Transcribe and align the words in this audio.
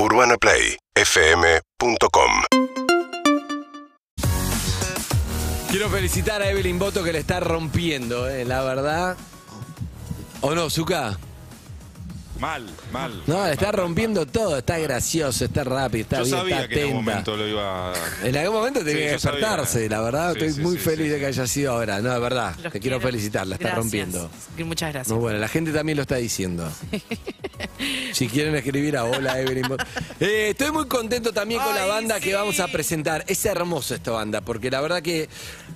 UrbanaPlayFM.com 0.00 2.30
Quiero 5.70 5.90
felicitar 5.90 6.40
a 6.40 6.50
Evelyn 6.50 6.78
Boto 6.78 7.02
que 7.02 7.12
le 7.12 7.18
está 7.18 7.40
rompiendo, 7.40 8.28
eh, 8.28 8.44
la 8.44 8.62
verdad. 8.62 9.16
¿O 10.40 10.54
no, 10.54 10.70
Zuka? 10.70 11.18
Mal, 12.38 12.64
mal. 12.92 13.22
No, 13.26 13.44
le 13.46 13.52
está 13.52 13.66
Mal, 13.66 13.72
mal, 13.74 13.80
rompiendo 13.82 14.24
todo. 14.26 14.58
Está 14.58 14.78
gracioso, 14.78 15.44
está 15.44 15.64
rápido, 15.64 16.02
está 16.02 16.18
Yo 16.18 16.24
bien, 16.24 16.36
sabía 16.36 16.56
está 16.62 16.68
que 16.68 16.74
en 16.82 16.86
algún 16.88 17.08
atenta. 17.08 17.10
momento 17.32 17.36
lo 17.36 17.48
iba 17.48 17.92
a... 17.92 17.94
En 18.24 18.36
algún 18.36 18.56
momento 18.58 18.80
tenía 18.84 19.08
Sí, 19.08 19.12
que 19.14 19.18
sabía. 19.18 19.38
despertarse, 19.40 19.88
la 19.88 20.00
verdad. 20.00 20.32
Sí, 20.34 20.38
Estoy 20.38 20.52
sí, 20.54 20.60
muy 20.60 20.76
sí, 20.76 20.82
feliz 20.84 21.06
sí, 21.06 21.12
de 21.12 21.18
que 21.18 21.26
haya 21.26 21.46
sido 21.48 21.72
ahora. 21.72 22.00
No, 22.00 22.12
de 22.12 22.20
verdad. 22.20 22.54
Los 22.62 22.72
te 22.72 22.78
quiero 22.80 23.00
felicitar, 23.00 23.46
la 23.46 23.56
está 23.56 23.74
rompiendo. 23.74 24.30
Muchas 24.58 24.92
gracias. 24.92 25.12
Muy 25.12 25.20
bueno, 25.20 25.38
la 25.40 25.48
gente 25.48 25.72
también 25.72 25.96
lo 25.96 26.02
está 26.02 26.16
diciendo. 26.16 26.70
si 28.12 28.28
quieren 28.28 28.54
escribir 28.54 28.96
a 28.96 29.04
hola 29.04 29.40
Evelyn. 29.40 29.66
Eh, 30.20 30.50
estoy 30.50 30.70
muy 30.70 30.86
contento 30.86 31.32
también 31.32 31.60
con 31.60 31.74
la 31.74 31.86
banda 31.86 32.20
que 32.20 32.34
vamos 32.34 32.60
a 32.60 32.68
presentar. 32.68 33.24
Es 33.26 33.44
hermosa 33.46 33.96
esta 33.96 34.12
banda, 34.12 34.40
porque 34.42 34.70
la 34.70 34.80
verdad 34.80 35.02
que 35.02 35.28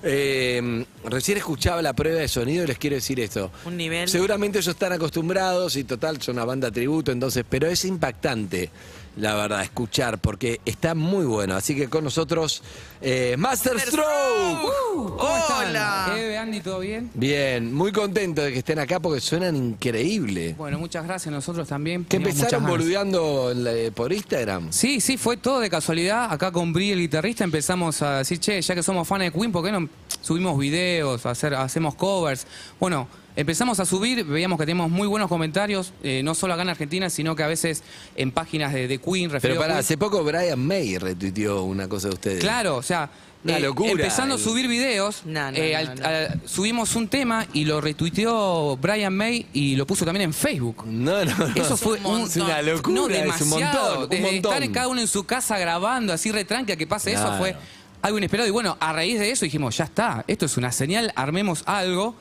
eh, 0.05 0.85
recién 1.07 1.39
escuchaba 1.39 1.83
la 1.83 1.93
prueba 1.93 2.21
de 2.21 2.29
sonido 2.29 2.65
y 2.65 2.67
les 2.69 2.79
quiero 2.79 2.95
decir 2.97 3.19
esto. 3.19 3.51
Un 3.65 3.77
nivel. 3.77 4.09
Seguramente 4.09 4.59
ellos 4.59 4.75
están 4.75 4.93
acostumbrados 4.93 5.75
y 5.77 5.83
total 5.85 6.21
son 6.23 6.37
una 6.37 6.45
banda 6.45 6.52
tributo, 6.61 7.13
entonces, 7.13 7.45
pero 7.49 7.67
es 7.69 7.85
impactante, 7.85 8.71
la 9.17 9.35
verdad, 9.35 9.63
escuchar, 9.63 10.19
porque 10.19 10.61
está 10.65 10.95
muy 10.95 11.25
bueno. 11.27 11.55
Así 11.55 11.75
que 11.77 11.89
con 11.89 12.05
nosotros, 12.05 12.63
eh, 13.01 13.35
Master 13.39 13.79
Stroke. 13.79 14.73
¿Cómo 14.95 15.37
están? 15.37 15.69
Hola. 15.71 16.15
Eve, 16.17 16.39
Andy, 16.39 16.61
¿todo 16.61 16.81
bien? 16.81 17.11
Bien, 17.15 17.73
muy 17.75 17.93
contento 17.93 18.43
de 18.43 18.53
que 18.53 18.59
estén 18.61 18.79
acá 18.79 19.01
porque 19.01 19.21
suenan 19.21 19.55
increíble. 19.57 20.55
Bueno, 20.57 20.79
muchas 20.79 21.05
gracias, 21.05 21.33
nosotros 21.33 21.69
también. 21.69 22.05
Que 22.05 22.17
empezaron 22.17 22.67
boludeando 22.67 23.53
la- 23.55 23.91
por 23.95 24.13
Instagram. 24.13 24.73
Sí, 24.73 25.01
sí, 25.01 25.17
fue 25.19 25.37
todo 25.37 25.61
de 25.61 25.69
casualidad. 25.71 26.33
Acá 26.33 26.51
con 26.53 26.73
Bri, 26.73 26.93
el 26.93 27.01
guitarrista, 27.01 27.45
empezamos 27.45 28.01
a 28.03 28.19
decir, 28.19 28.39
che, 28.39 28.61
ya 28.63 28.75
que 28.75 28.83
somos 28.83 29.07
fans 29.07 29.25
de 29.25 29.33
Queen, 29.33 29.53
¿por 29.53 29.65
qué 29.65 29.73
no 29.73 29.89
subimos 30.23 30.59
videos, 30.59 31.27
hacer, 31.27 31.55
hacemos 31.55 31.95
covers? 31.97 32.47
Bueno, 32.81 33.09
empezamos 33.37 33.81
a 33.81 33.87
subir, 33.87 34.25
veíamos 34.25 34.59
que 34.59 34.67
teníamos 34.67 34.91
muy 34.91 35.07
buenos 35.09 35.29
comentarios, 35.29 35.93
eh, 36.03 36.23
no 36.23 36.35
solo 36.35 36.55
acá 36.55 36.63
en 36.63 36.69
Argentina, 36.71 37.09
sino 37.11 37.35
que 37.37 37.43
a 37.43 37.47
veces 37.49 37.83
en 38.17 38.31
páginas 38.31 38.73
de, 38.73 38.89
de 38.89 38.99
Queen, 38.99 39.25
Pero 39.29 39.33
referido 39.35 39.61
a 39.61 39.63
pará, 39.65 39.75
Queen. 39.75 39.81
hace 39.81 39.97
poco 39.99 40.23
Brian 40.25 40.59
May 40.65 40.99
retuiteó 40.99 41.63
una 41.63 41.89
cosa 41.89 42.09
de 42.09 42.15
ustedes. 42.15 42.41
Claro, 42.41 42.77
o 42.77 42.83
sea, 42.83 43.09
Una 43.45 43.59
locura. 43.59 43.91
empezando 43.91 44.35
a 44.37 44.39
subir 44.39 44.69
videos, 44.69 45.23
No, 45.25 45.51
no, 45.51 45.57
eh, 45.57 45.73
no, 45.73 45.79
al- 45.79 46.01
no. 46.01 46.07
al- 46.07 46.41
subimos 46.47 46.95
un 46.95 47.09
tema 47.09 47.47
y 47.53 47.65
lo 47.65 47.81
retuiteó 47.81 48.77
Brian 48.77 49.17
May 49.17 49.47
y 49.53 49.77
lo 49.77 49.87
puso 49.87 50.05
también 50.05 50.25
en 50.25 50.33
Facebook. 50.35 50.85
No, 50.87 51.25
no, 51.25 51.37
no. 51.39 51.47
Eso 51.55 51.77
fue 51.77 51.99
un. 52.05 52.23
Es 52.23 52.37
una 52.37 52.61
locura, 52.63 52.95
No, 52.95 53.09
es 53.09 53.17
un 53.17 53.23
demasiado. 53.23 53.91
montón. 53.91 54.09
Desde 54.11 54.25
un 54.25 54.33
montón. 54.35 54.53
estar 54.53 54.63
en 54.63 54.73
cada 54.73 54.89
uno 54.89 55.01
en 55.01 55.09
su 55.09 55.25
casa 55.25 55.59
grabando, 55.59 56.13
así 56.13 56.31
retranca 56.31 56.77
que 56.77 56.87
pase 56.87 57.13
eso, 57.13 57.23
Claro. 57.23 57.39
fue 57.39 57.57
algo 58.03 58.19
inesperado. 58.19 58.49
Y 58.49 58.53
bueno, 58.53 58.77
a 58.79 58.93
raíz 58.93 59.19
de 59.19 59.31
eso 59.31 59.45
dijimos, 59.45 59.77
ya 59.77 59.85
está, 59.85 60.25
esto 60.29 60.47
es 60.47 60.57
una 60.57 60.71
señal, 60.71 61.13
armemos 61.17 61.63
algo. 61.67 62.15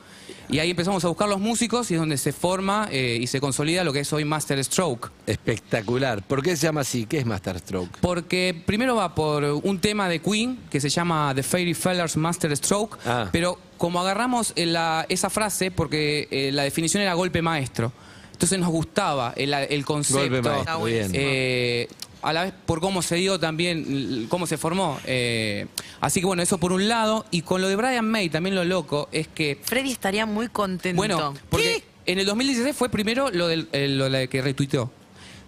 Y 0.52 0.58
ahí 0.60 0.70
empezamos 0.70 1.04
a 1.04 1.08
buscar 1.08 1.28
los 1.28 1.40
músicos 1.40 1.90
y 1.90 1.94
es 1.94 2.00
donde 2.00 2.18
se 2.18 2.32
forma 2.32 2.88
eh, 2.92 3.18
y 3.20 3.26
se 3.26 3.40
consolida 3.40 3.82
lo 3.84 3.92
que 3.92 4.00
es 4.00 4.12
hoy 4.12 4.24
Master 4.24 4.62
Stroke. 4.62 5.10
Espectacular. 5.26 6.22
¿Por 6.22 6.42
qué 6.42 6.56
se 6.56 6.66
llama 6.66 6.82
así? 6.82 7.06
¿Qué 7.06 7.18
es 7.18 7.26
Master 7.26 7.58
Stroke? 7.58 7.90
Porque 8.00 8.54
primero 8.66 8.94
va 8.94 9.14
por 9.14 9.42
un 9.44 9.78
tema 9.80 10.08
de 10.08 10.20
Queen 10.20 10.58
que 10.70 10.80
se 10.80 10.88
llama 10.88 11.32
The 11.34 11.42
Fairy 11.42 11.74
Fellers 11.74 12.16
Master 12.16 12.56
Stroke, 12.56 12.98
Ah. 13.06 13.28
pero 13.32 13.58
como 13.78 14.00
agarramos 14.00 14.52
eh, 14.54 14.66
la- 14.66 15.06
esa 15.08 15.30
frase, 15.30 15.70
porque 15.70 16.28
eh, 16.30 16.50
la 16.52 16.62
definición 16.64 17.02
era 17.02 17.14
golpe 17.14 17.42
maestro, 17.42 17.92
entonces 18.32 18.58
nos 18.58 18.68
gustaba 18.70 19.32
el, 19.36 19.52
el 19.54 19.84
concepto. 19.84 20.20
Golpe 20.20 20.42
maestro. 20.42 20.88
Eh, 21.14 21.88
a 22.22 22.32
la 22.32 22.44
vez 22.44 22.54
por 22.66 22.80
cómo 22.80 23.02
se 23.02 23.16
dio 23.16 23.38
también, 23.38 24.26
cómo 24.28 24.46
se 24.46 24.56
formó. 24.56 24.98
Eh, 25.04 25.66
así 26.00 26.20
que 26.20 26.26
bueno, 26.26 26.42
eso 26.42 26.58
por 26.58 26.72
un 26.72 26.88
lado. 26.88 27.26
Y 27.30 27.42
con 27.42 27.60
lo 27.60 27.68
de 27.68 27.76
Brian 27.76 28.08
May, 28.08 28.30
también 28.30 28.54
lo 28.54 28.64
loco 28.64 29.08
es 29.12 29.28
que, 29.28 29.58
Freddy 29.62 29.90
estaría 29.92 30.24
muy 30.26 30.48
contento. 30.48 30.96
bueno, 30.96 31.34
porque 31.50 31.82
en 32.06 32.18
el 32.18 32.26
2016 32.26 32.74
fue 32.76 32.88
primero 32.88 33.30
lo, 33.30 33.48
del, 33.48 33.68
el- 33.72 33.98
lo 33.98 34.08
de 34.08 34.28
que 34.28 34.40
retuiteó. 34.42 34.90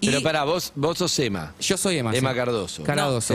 Pero 0.01 0.23
pará, 0.23 0.45
vos, 0.45 0.71
vos 0.75 0.99
sos 0.99 1.19
Emma. 1.19 1.55
yo 1.59 1.79
soy 1.79 1.97
Emma. 1.97 2.15
Emma 2.15 2.31
sí. 2.33 2.37
Cardoso. 2.37 2.83
No. 2.83 2.87
Caradoso. 2.87 3.35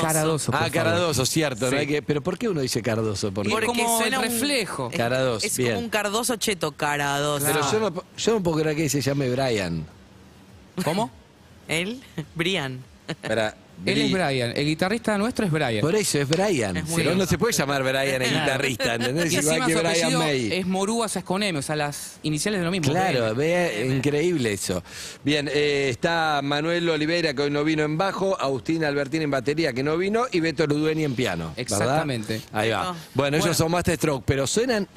Caradoso. 0.00 0.52
por 0.52 0.62
Ah. 0.62 0.70
Cardoso, 0.70 1.26
cierto. 1.26 1.66
Sí. 1.68 1.74
No 1.74 1.80
hay 1.80 1.86
que, 1.88 2.02
pero 2.02 2.22
¿por 2.22 2.38
qué 2.38 2.48
uno 2.48 2.60
dice 2.60 2.80
Cardoso? 2.82 3.32
¿Por 3.32 3.46
qué? 3.46 3.50
Porque- 3.50 3.66
como 3.66 4.00
el 4.00 4.14
un- 4.14 4.22
reflejo. 4.22 4.90
es- 4.92 4.96
Caradoso, 4.96 5.44
Es 5.44 5.56
bien. 5.56 5.70
como 5.72 5.80
un 5.84 5.88
cardoso 5.90 6.36
cheto, 6.36 6.70
caradoso. 6.70 7.44
Pero 7.46 7.68
yo 7.72 7.80
no, 7.80 8.04
yo 8.16 8.32
no 8.34 8.42
puedo 8.44 8.58
creer 8.58 8.76
que 8.76 8.88
se 8.88 9.00
llame 9.00 9.28
Brian. 9.28 9.84
¿Cómo? 10.84 11.10
¿Él? 11.68 12.02
Brian. 12.34 12.80
Para, 13.20 13.54
Él 13.84 14.00
es 14.00 14.10
Brian. 14.12 14.52
El 14.56 14.64
guitarrista 14.64 15.18
nuestro 15.18 15.44
es 15.44 15.52
Brian. 15.52 15.80
Por 15.80 15.94
eso 15.94 16.18
es 16.18 16.28
Brian. 16.28 16.76
Es 16.76 16.88
muy 16.88 17.02
Pero 17.02 17.14
no 17.14 17.26
se 17.26 17.36
puede 17.36 17.52
llamar 17.52 17.82
Brian 17.82 18.22
el 18.22 18.30
guitarrista, 18.40 18.94
¿entendés? 18.94 19.32
Y 19.32 19.38
Igual 19.38 19.56
encima 19.56 19.66
que 19.66 19.72
su 19.72 19.78
Brian 19.78 19.96
apellido 19.96 20.18
May. 20.20 20.52
es 20.54 20.66
Morúas 20.66 21.16
es 21.16 21.24
con 21.24 21.42
M, 21.42 21.58
o 21.58 21.62
sea, 21.62 21.76
las 21.76 22.18
iniciales 22.22 22.60
de 22.60 22.64
lo 22.64 22.70
mismo. 22.70 22.90
Claro, 22.90 23.34
ve, 23.34 23.90
increíble 23.94 24.52
eso. 24.52 24.82
Bien, 25.22 25.50
eh, 25.52 25.88
está 25.90 26.40
Manuel 26.42 26.88
Oliveira, 26.88 27.34
que 27.34 27.42
hoy 27.42 27.50
no 27.50 27.62
vino 27.62 27.82
en 27.82 27.98
bajo, 27.98 28.40
Agustín 28.40 28.84
Albertín 28.84 29.22
en 29.22 29.30
batería, 29.30 29.72
que 29.72 29.82
no 29.82 29.98
vino, 29.98 30.24
y 30.32 30.40
Beto 30.40 30.66
Ludueni 30.66 31.04
en 31.04 31.14
piano. 31.14 31.48
¿verdad? 31.48 31.58
Exactamente. 31.60 32.40
Ahí 32.52 32.70
va. 32.70 32.94
Bueno, 33.12 33.36
ellos 33.36 33.56
son 33.56 33.70
Master 33.70 33.96
Stroke, 33.96 34.24
pero 34.26 34.46
suenan 34.46 34.88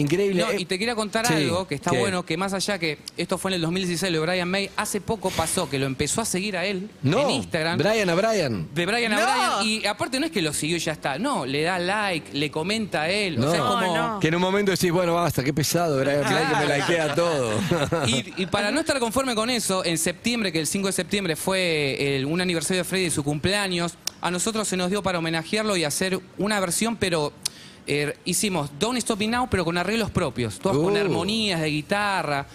increíbles. 0.00 0.44
No, 0.46 0.52
y 0.52 0.64
te 0.64 0.78
quería 0.78 0.94
contar 0.94 1.26
sí, 1.26 1.34
algo 1.34 1.66
que 1.66 1.74
está 1.74 1.90
¿qué? 1.90 1.98
bueno, 1.98 2.24
que 2.24 2.36
más 2.36 2.52
allá 2.54 2.78
que 2.78 2.98
esto 3.16 3.38
fue 3.38 3.50
en 3.50 3.56
el 3.56 3.60
2016 3.62 4.12
lo 4.12 4.20
de 4.20 4.26
Brian 4.26 4.48
May, 4.50 4.70
hace 4.76 5.00
poco 5.00 5.30
pasó 5.30 5.68
que 5.68 5.78
lo 5.78 5.86
empezó 5.86 6.20
a 6.20 6.24
seguir 6.24 6.56
a 6.56 6.64
él 6.66 6.88
No, 7.02 7.20
en 7.22 7.30
Instagram. 7.30 7.78
Brian 7.78 8.08
a 8.10 8.14
Brian. 8.14 8.68
de 8.74 8.86
Brian 8.86 9.12
a 9.12 9.16
No. 9.20 9.22
Brian. 9.62 9.82
Y 9.82 9.86
aparte 9.86 10.18
no 10.20 10.26
es 10.26 10.32
que 10.32 10.42
lo 10.42 10.52
siguió 10.52 10.76
y 10.76 10.80
ya 10.80 10.92
está. 10.92 11.18
No, 11.18 11.44
le 11.46 11.62
da 11.62 11.78
like, 11.78 12.32
le 12.36 12.50
comenta 12.50 13.02
a 13.02 13.10
él. 13.10 13.38
No. 13.40 13.46
O 13.46 13.50
sea, 13.50 13.60
es 13.60 13.64
como. 13.66 13.96
No, 13.96 14.20
Que 14.20 14.28
en 14.28 14.34
un 14.34 14.40
momento 14.42 14.70
decís, 14.70 14.90
bueno, 14.92 15.14
basta, 15.14 15.42
qué 15.44 15.52
pesado, 15.52 15.98
Brian 16.00 16.22
May, 16.24 16.46
que 16.46 16.56
me 16.56 16.66
likea 16.66 17.14
todo. 17.14 17.52
Y, 18.06 18.42
y 18.42 18.46
para 18.46 18.70
no 18.70 18.80
estar 18.80 18.98
conforme 18.98 19.34
con 19.34 19.50
eso, 19.50 19.84
en 19.84 19.98
septiembre, 19.98 20.52
que 20.52 20.60
el 20.60 20.66
5 20.66 20.86
de 20.88 20.92
septiembre 20.92 21.36
fue 21.36 22.16
el- 22.16 22.26
un 22.26 22.40
aniversario 22.40 22.78
de 22.82 22.84
Freddy 22.84 23.04
de 23.04 23.10
su 23.10 23.24
cumpleaños, 23.24 23.94
a 24.20 24.30
nosotros 24.30 24.66
se 24.68 24.76
nos 24.76 24.90
dio 24.90 25.02
para 25.02 25.18
homenajearlo 25.18 25.76
y 25.76 25.84
hacer 25.84 26.18
una 26.38 26.58
versión, 26.60 26.96
pero 26.96 27.32
eh, 27.88 28.16
hicimos 28.24 28.70
Don't 28.78 28.98
Stop 28.98 29.18
Me 29.18 29.26
Now, 29.28 29.48
pero 29.50 29.64
con 29.64 29.76
arreglos 29.78 30.10
propios, 30.10 30.58
todos 30.58 30.76
con 30.76 30.92
Uh. 30.94 30.98
armonías 30.98 31.60
de 31.60 31.68
guitarra. 31.70 32.46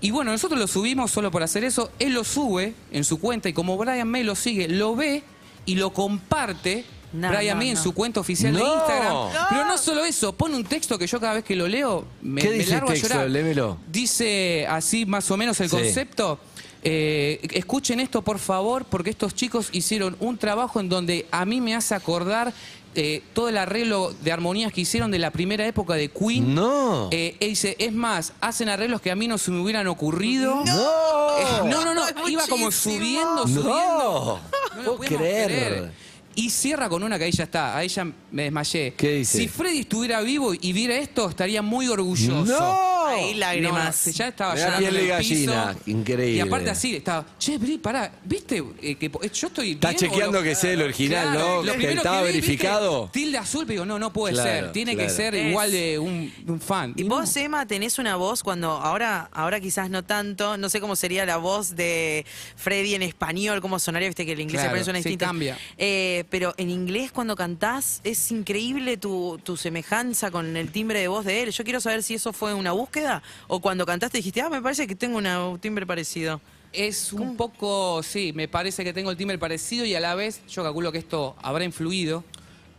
Y 0.00 0.10
bueno, 0.10 0.30
nosotros 0.32 0.60
lo 0.60 0.66
subimos 0.66 1.10
solo 1.10 1.30
por 1.30 1.42
hacer 1.42 1.64
eso, 1.64 1.90
él 1.98 2.12
lo 2.12 2.22
sube 2.24 2.74
en 2.92 3.04
su 3.04 3.18
cuenta 3.18 3.48
y 3.48 3.52
como 3.54 3.76
Brian 3.78 4.06
May 4.08 4.22
lo 4.22 4.34
sigue, 4.34 4.68
lo 4.68 4.94
ve 4.94 5.22
y 5.66 5.76
lo 5.76 5.92
comparte. 5.92 6.84
No, 7.14 7.28
Brian 7.30 7.56
no, 7.56 7.60
May 7.60 7.68
en 7.70 7.74
no. 7.76 7.82
su 7.82 7.92
cuenta 7.94 8.20
oficial 8.20 8.52
de 8.52 8.60
No. 8.60 8.74
Instagram. 8.74 9.12
No. 9.12 9.30
Pero 9.48 9.64
no 9.64 9.78
solo 9.78 10.04
eso, 10.04 10.32
pone 10.34 10.56
un 10.56 10.64
texto 10.64 10.98
que 10.98 11.06
yo 11.06 11.18
cada 11.20 11.34
vez 11.34 11.44
que 11.44 11.56
lo 11.56 11.66
leo 11.68 12.04
me, 12.20 12.42
¿Qué 12.42 12.48
me 12.50 12.54
dice 12.56 12.64
el 12.70 12.70
largo 12.74 12.90
a 12.90 12.94
llorar. 12.94 13.76
Dice 13.90 14.66
así 14.68 15.06
más 15.06 15.30
o 15.30 15.36
menos 15.36 15.58
el 15.60 15.70
Sí. 15.70 15.76
concepto. 15.76 16.38
Eh, 16.86 17.40
escuchen 17.52 17.98
esto 18.00 18.20
por 18.20 18.38
favor, 18.38 18.84
porque 18.84 19.08
estos 19.08 19.34
chicos 19.34 19.70
hicieron 19.72 20.16
un 20.20 20.36
trabajo 20.36 20.80
en 20.80 20.90
donde 20.90 21.26
a 21.30 21.46
mí 21.46 21.62
me 21.62 21.74
hace 21.74 21.94
acordar 21.94 22.52
eh, 22.94 23.22
todo 23.32 23.48
el 23.48 23.56
arreglo 23.58 24.12
de 24.22 24.32
armonías 24.32 24.72
que 24.72 24.82
hicieron 24.82 25.10
de 25.10 25.18
la 25.18 25.30
primera 25.30 25.66
época 25.66 25.94
de 25.94 26.08
Queen. 26.10 26.54
No. 26.54 27.08
Eh, 27.10 27.36
él 27.40 27.48
dice, 27.50 27.76
es 27.78 27.92
más, 27.92 28.32
hacen 28.40 28.68
arreglos 28.68 29.00
que 29.00 29.10
a 29.10 29.16
mí 29.16 29.26
no 29.28 29.38
se 29.38 29.50
me 29.50 29.60
hubieran 29.60 29.86
ocurrido. 29.88 30.62
no. 30.64 31.38
Eh, 31.38 31.44
no, 31.66 31.84
no, 31.84 31.94
no, 31.94 32.04
iba 32.28 32.46
como 32.46 32.70
subiendo, 32.70 33.44
No. 33.46 33.48
subiendo. 33.48 34.40
No 34.76 34.82
lo 34.82 34.96
puedo 34.96 34.96
podemos 34.96 35.18
creer. 35.18 35.92
Y 36.36 36.50
cierra 36.50 36.88
con 36.88 37.02
una 37.02 37.18
que 37.18 37.24
ahí 37.24 37.32
ya 37.32 37.44
está, 37.44 37.76
ahí 37.76 37.88
ya 37.88 38.04
me 38.30 38.42
desmayé. 38.44 38.94
¿Qué 38.96 39.12
dice? 39.16 39.38
Si 39.38 39.48
Freddy 39.48 39.80
estuviera 39.80 40.20
vivo 40.20 40.52
y 40.54 40.72
viera 40.72 40.96
esto, 40.96 41.28
estaría 41.28 41.62
muy 41.62 41.88
orgulloso. 41.88 42.44
No. 42.44 42.94
Ahí 43.04 43.34
lágrimas. 43.34 44.06
No, 44.06 44.12
ya 44.12 44.28
estaba 44.28 44.54
da 44.54 44.64
llorando 44.80 44.88
en 44.88 44.96
el 45.10 45.18
piso. 45.18 45.52
gallina, 45.52 45.76
increíble. 45.86 46.36
Y 46.36 46.40
aparte 46.40 46.70
así, 46.70 46.96
estaba, 46.96 47.26
che, 47.38 47.58
Bri, 47.58 47.76
pará, 47.78 48.10
¿viste? 48.24 48.64
eh, 48.80 48.94
que 48.96 49.10
yo 49.10 49.46
estoy 49.48 49.72
Está 49.72 49.90
bien 49.90 49.96
o 49.96 50.00
chequeando 50.00 50.38
lo- 50.38 50.42
que 50.44 50.54
sea 50.54 50.72
el 50.72 50.82
original, 50.82 51.32
Claro, 51.32 51.56
¿no? 51.56 51.62
lo 51.64 51.72
Que 51.78 51.92
estaba 51.92 52.22
vi, 52.22 52.32
¿viste? 52.32 52.40
verificado. 52.48 53.10
Tilde 53.12 53.36
azul, 53.38 53.66
pero 53.66 53.72
digo, 53.82 53.86
no, 53.86 53.98
no 53.98 54.10
puede 54.12 54.34
Claro, 54.34 54.48
ser. 54.50 54.72
Tiene 54.72 54.96
que 54.96 55.10
ser 55.10 55.34
Es- 55.34 55.50
igual 55.50 55.70
de 55.70 55.98
un, 55.98 56.32
fan. 56.60 56.94
Y 56.96 57.04
no. 57.04 57.10
vos, 57.16 57.36
Emma, 57.36 57.66
tenés 57.66 57.98
una 57.98 58.16
voz 58.16 58.42
cuando 58.42 58.70
ahora, 58.70 59.28
ahora 59.32 59.60
quizás 59.60 59.90
no 59.90 60.02
tanto, 60.02 60.56
no 60.56 60.68
sé 60.70 60.80
cómo 60.80 60.96
sería 60.96 61.26
la 61.26 61.36
voz 61.36 61.76
de 61.76 62.24
Freddy 62.56 62.94
en 62.94 63.02
español, 63.02 63.60
cómo 63.60 63.78
sonaría, 63.78 64.08
viste 64.08 64.24
que 64.24 64.32
el 64.32 64.40
inglés 64.40 64.62
Claro, 64.62 64.70
siempre 64.70 64.84
suena 64.84 64.98
sí, 65.00 65.08
distinto. 65.10 65.26
cambia. 65.26 65.58
Eh, 65.76 66.23
pero 66.28 66.54
en 66.56 66.70
inglés 66.70 67.12
cuando 67.12 67.36
cantás 67.36 68.00
es 68.04 68.30
increíble 68.30 68.96
tu, 68.96 69.38
tu 69.42 69.56
semejanza 69.56 70.30
con 70.30 70.56
el 70.56 70.70
timbre 70.72 71.00
de 71.00 71.08
voz 71.08 71.24
de 71.24 71.42
él. 71.42 71.50
Yo 71.50 71.64
quiero 71.64 71.80
saber 71.80 72.02
si 72.02 72.14
eso 72.14 72.32
fue 72.32 72.54
una 72.54 72.72
búsqueda 72.72 73.22
o 73.48 73.60
cuando 73.60 73.86
cantaste 73.86 74.18
dijiste, 74.18 74.40
ah, 74.40 74.48
me 74.50 74.60
parece 74.62 74.86
que 74.86 74.94
tengo 74.94 75.18
una- 75.18 75.46
un 75.48 75.58
timbre 75.58 75.86
parecido. 75.86 76.40
Es 76.72 77.12
un 77.12 77.36
poco, 77.36 78.02
sí, 78.02 78.32
me 78.34 78.48
parece 78.48 78.82
que 78.82 78.92
tengo 78.92 79.10
el 79.10 79.16
timbre 79.16 79.38
parecido 79.38 79.84
y 79.84 79.94
a 79.94 80.00
la 80.00 80.14
vez 80.16 80.40
yo 80.48 80.62
calculo 80.64 80.90
que 80.90 80.98
esto 80.98 81.36
habrá 81.42 81.64
influido. 81.64 82.24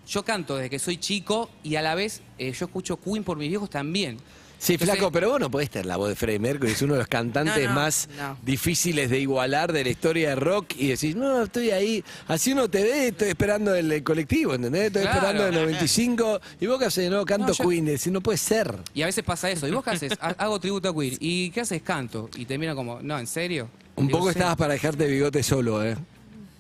Yo 0.07 0.23
canto 0.23 0.57
desde 0.57 0.69
que 0.69 0.77
soy 0.79 0.97
chico 0.97 1.49
y 1.63 1.77
a 1.77 1.81
la 1.81 1.95
vez 1.95 2.21
eh, 2.37 2.51
yo 2.51 2.65
escucho 2.65 2.97
Queen 2.99 3.23
por 3.23 3.37
mis 3.37 3.49
viejos 3.49 3.69
también. 3.69 4.17
Sí, 4.57 4.73
Entonces, 4.73 4.95
flaco, 4.97 5.11
pero 5.11 5.29
vos 5.29 5.39
no 5.39 5.51
podés 5.51 5.69
tener 5.69 5.85
la 5.85 5.97
voz 5.97 6.09
de 6.09 6.15
Freddie 6.15 6.39
Mercury, 6.39 6.71
es 6.71 6.81
uno 6.81 6.93
de 6.93 6.99
los 6.99 7.07
cantantes 7.07 7.63
No, 7.63 7.69
no, 7.69 7.75
más 7.75 8.09
no. 8.17 8.37
difíciles 8.43 9.09
de 9.09 9.19
igualar 9.19 9.71
de 9.73 9.83
la 9.83 9.89
historia 9.89 10.29
de 10.29 10.35
rock 10.35 10.73
y 10.77 10.87
decís, 10.87 11.15
no, 11.15 11.43
estoy 11.43 11.71
ahí, 11.71 12.03
así 12.27 12.53
uno 12.53 12.69
te 12.69 12.81
ve, 12.83 13.07
estoy 13.09 13.29
esperando 13.29 13.75
el, 13.75 13.91
el 13.91 14.03
colectivo, 14.03 14.53
¿entendés? 14.55 14.87
Estoy 14.87 15.03
Claro. 15.03 15.17
esperando 15.17 15.47
el 15.47 15.53
95 15.55 16.41
y 16.61 16.65
vos 16.67 16.79
qué 16.79 16.85
haces, 16.85 17.11
no, 17.11 17.25
canto 17.25 17.53
yo- 17.53 17.67
Queen, 17.69 17.85
decís, 17.85 18.07
no 18.11 18.21
puede 18.21 18.37
ser. 18.37 18.75
Y 18.93 19.01
a 19.03 19.05
veces 19.05 19.23
pasa 19.23 19.51
eso. 19.51 19.67
¿Y 19.67 19.71
vos 19.71 19.83
qué 19.83 19.91
haces? 19.91 20.13
Ha- 20.19 20.29
Hago 20.37 20.59
tributo 20.59 20.89
a 20.89 20.95
Queen. 20.95 21.17
¿Y 21.19 21.51
qué 21.51 21.61
haces? 21.61 21.81
Canto. 21.81 22.29
Y 22.35 22.45
te 22.45 22.57
miran 22.57 22.75
como, 22.75 22.99
no, 23.01 23.19
¿en 23.19 23.27
serio? 23.27 23.69
Un 23.95 24.07
Digo, 24.07 24.19
poco 24.19 24.31
sí. 24.31 24.37
estabas 24.39 24.55
para 24.57 24.73
dejarte 24.73 25.05
bigote 25.07 25.43
solo, 25.43 25.83
¿eh? 25.85 25.95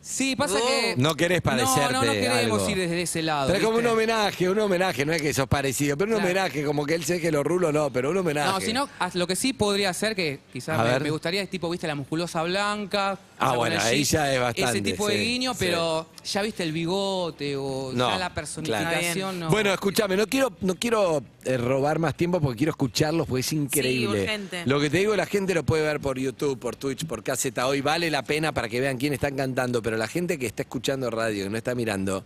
Sí, 0.07 0.35
pasa 0.35 0.59
que... 0.59 0.93
No 0.97 1.15
querés 1.15 1.41
parecerte 1.41 1.93
No, 1.93 2.01
no, 2.01 2.05
no 2.05 2.11
queremos 2.13 2.61
algo. 2.61 2.69
ir 2.69 2.77
desde 2.77 3.01
ese 3.01 3.23
lado. 3.23 3.47
Pero 3.47 3.57
es 3.57 3.65
como 3.65 3.77
un 3.77 3.83
¿viste? 3.83 3.93
homenaje, 3.93 4.49
un 4.49 4.59
homenaje, 4.59 5.03
no 5.03 5.11
es 5.13 5.19
que 5.19 5.33
sos 5.33 5.47
parecido, 5.47 5.97
pero 5.97 6.11
un 6.11 6.17
Claro. 6.21 6.29
homenaje, 6.29 6.63
como 6.63 6.85
que 6.85 6.93
él 6.93 7.03
sé 7.03 7.19
que 7.19 7.31
lo 7.31 7.43
rulo 7.43 7.71
no, 7.71 7.89
pero 7.89 8.11
un 8.11 8.17
homenaje. 8.17 8.51
No, 8.51 8.61
sino 8.61 8.87
lo 9.15 9.25
que 9.25 9.35
sí 9.35 9.53
podría 9.53 9.91
ser 9.95 10.15
que 10.15 10.41
quizás 10.53 10.79
A 10.79 10.83
me, 10.83 10.89
ver. 10.91 11.01
me 11.01 11.09
gustaría 11.09 11.41
es 11.41 11.49
tipo, 11.49 11.67
viste, 11.71 11.87
la 11.87 11.95
musculosa 11.95 12.43
blanca. 12.43 13.17
Ah, 13.37 13.49
con 13.49 13.57
bueno, 13.57 13.75
el 13.75 13.81
ahí 13.81 14.03
ya 14.05 14.33
es 14.33 14.39
bastante, 14.39 14.71
Ese 14.79 14.81
tipo 14.81 15.07
de 15.09 15.15
sí, 15.17 15.23
guiño, 15.25 15.53
sí. 15.53 15.57
pero 15.59 16.07
ya 16.23 16.41
viste 16.41 16.63
el 16.63 16.71
bigote 16.71 17.55
o 17.57 17.91
No, 17.93 18.05
ya 18.07 18.11
la 18.11 18.17
claro. 18.17 18.35
personificación. 18.35 19.39
No. 19.39 19.49
Bueno, 19.49 19.73
escúchame, 19.73 20.15
no 20.15 20.25
quiero, 20.27 20.53
no 20.61 20.75
quiero 20.75 21.21
eh, 21.43 21.57
robar 21.57 21.99
más 21.99 22.15
tiempo 22.15 22.39
porque 22.39 22.57
quiero 22.59 22.71
escucharlos 22.71 23.27
porque 23.27 23.41
es 23.41 23.53
increíble. 23.53 24.21
urgente. 24.21 24.63
Lo 24.65 24.79
que 24.79 24.89
te 24.89 24.99
digo, 24.99 25.15
la 25.15 25.25
gente 25.25 25.53
lo 25.53 25.63
puede 25.63 25.83
ver 25.83 25.99
por 25.99 26.17
YouTube, 26.17 26.57
por 26.59 26.75
Twitch, 26.77 27.05
por 27.05 27.23
Caseta 27.23 27.67
Hoy. 27.67 27.81
Vale 27.81 28.09
la 28.09 28.23
pena 28.23 28.53
para 28.53 28.69
que 28.69 28.79
vean 28.79 28.97
quién 28.97 29.13
están 29.13 29.35
cantando, 29.35 29.81
pero 29.81 29.97
la 29.97 30.07
gente 30.07 30.39
que 30.39 30.45
está 30.45 30.61
escuchando 30.63 31.09
radio, 31.11 31.43
que 31.43 31.49
no 31.49 31.57
está 31.57 31.75
mirando, 31.75 32.23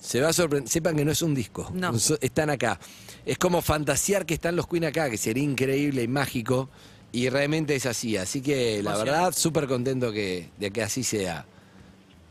se 0.00 0.20
va 0.20 0.28
a 0.28 0.32
sorprender. 0.32 0.68
Sepan 0.70 0.94
que 0.96 1.04
no 1.04 1.12
es 1.12 1.22
un 1.22 1.34
disco. 1.34 1.70
No. 1.74 1.98
So- 1.98 2.18
Están 2.20 2.50
acá. 2.50 2.78
Es 3.24 3.38
como 3.38 3.62
fantasear 3.62 4.26
que 4.26 4.34
están 4.34 4.56
los 4.56 4.66
Queen 4.66 4.84
acá, 4.84 5.08
que 5.10 5.16
sería 5.16 5.42
increíble 5.42 6.02
y 6.02 6.08
mágico. 6.08 6.68
Y 7.12 7.28
realmente 7.28 7.74
es 7.74 7.86
así. 7.86 8.16
Así 8.16 8.40
que 8.40 8.82
la 8.82 8.96
verdad, 8.96 9.32
súper 9.36 9.66
contento 9.66 10.12
que, 10.12 10.50
de 10.58 10.70
que 10.70 10.82
así 10.82 11.02
sea. 11.02 11.44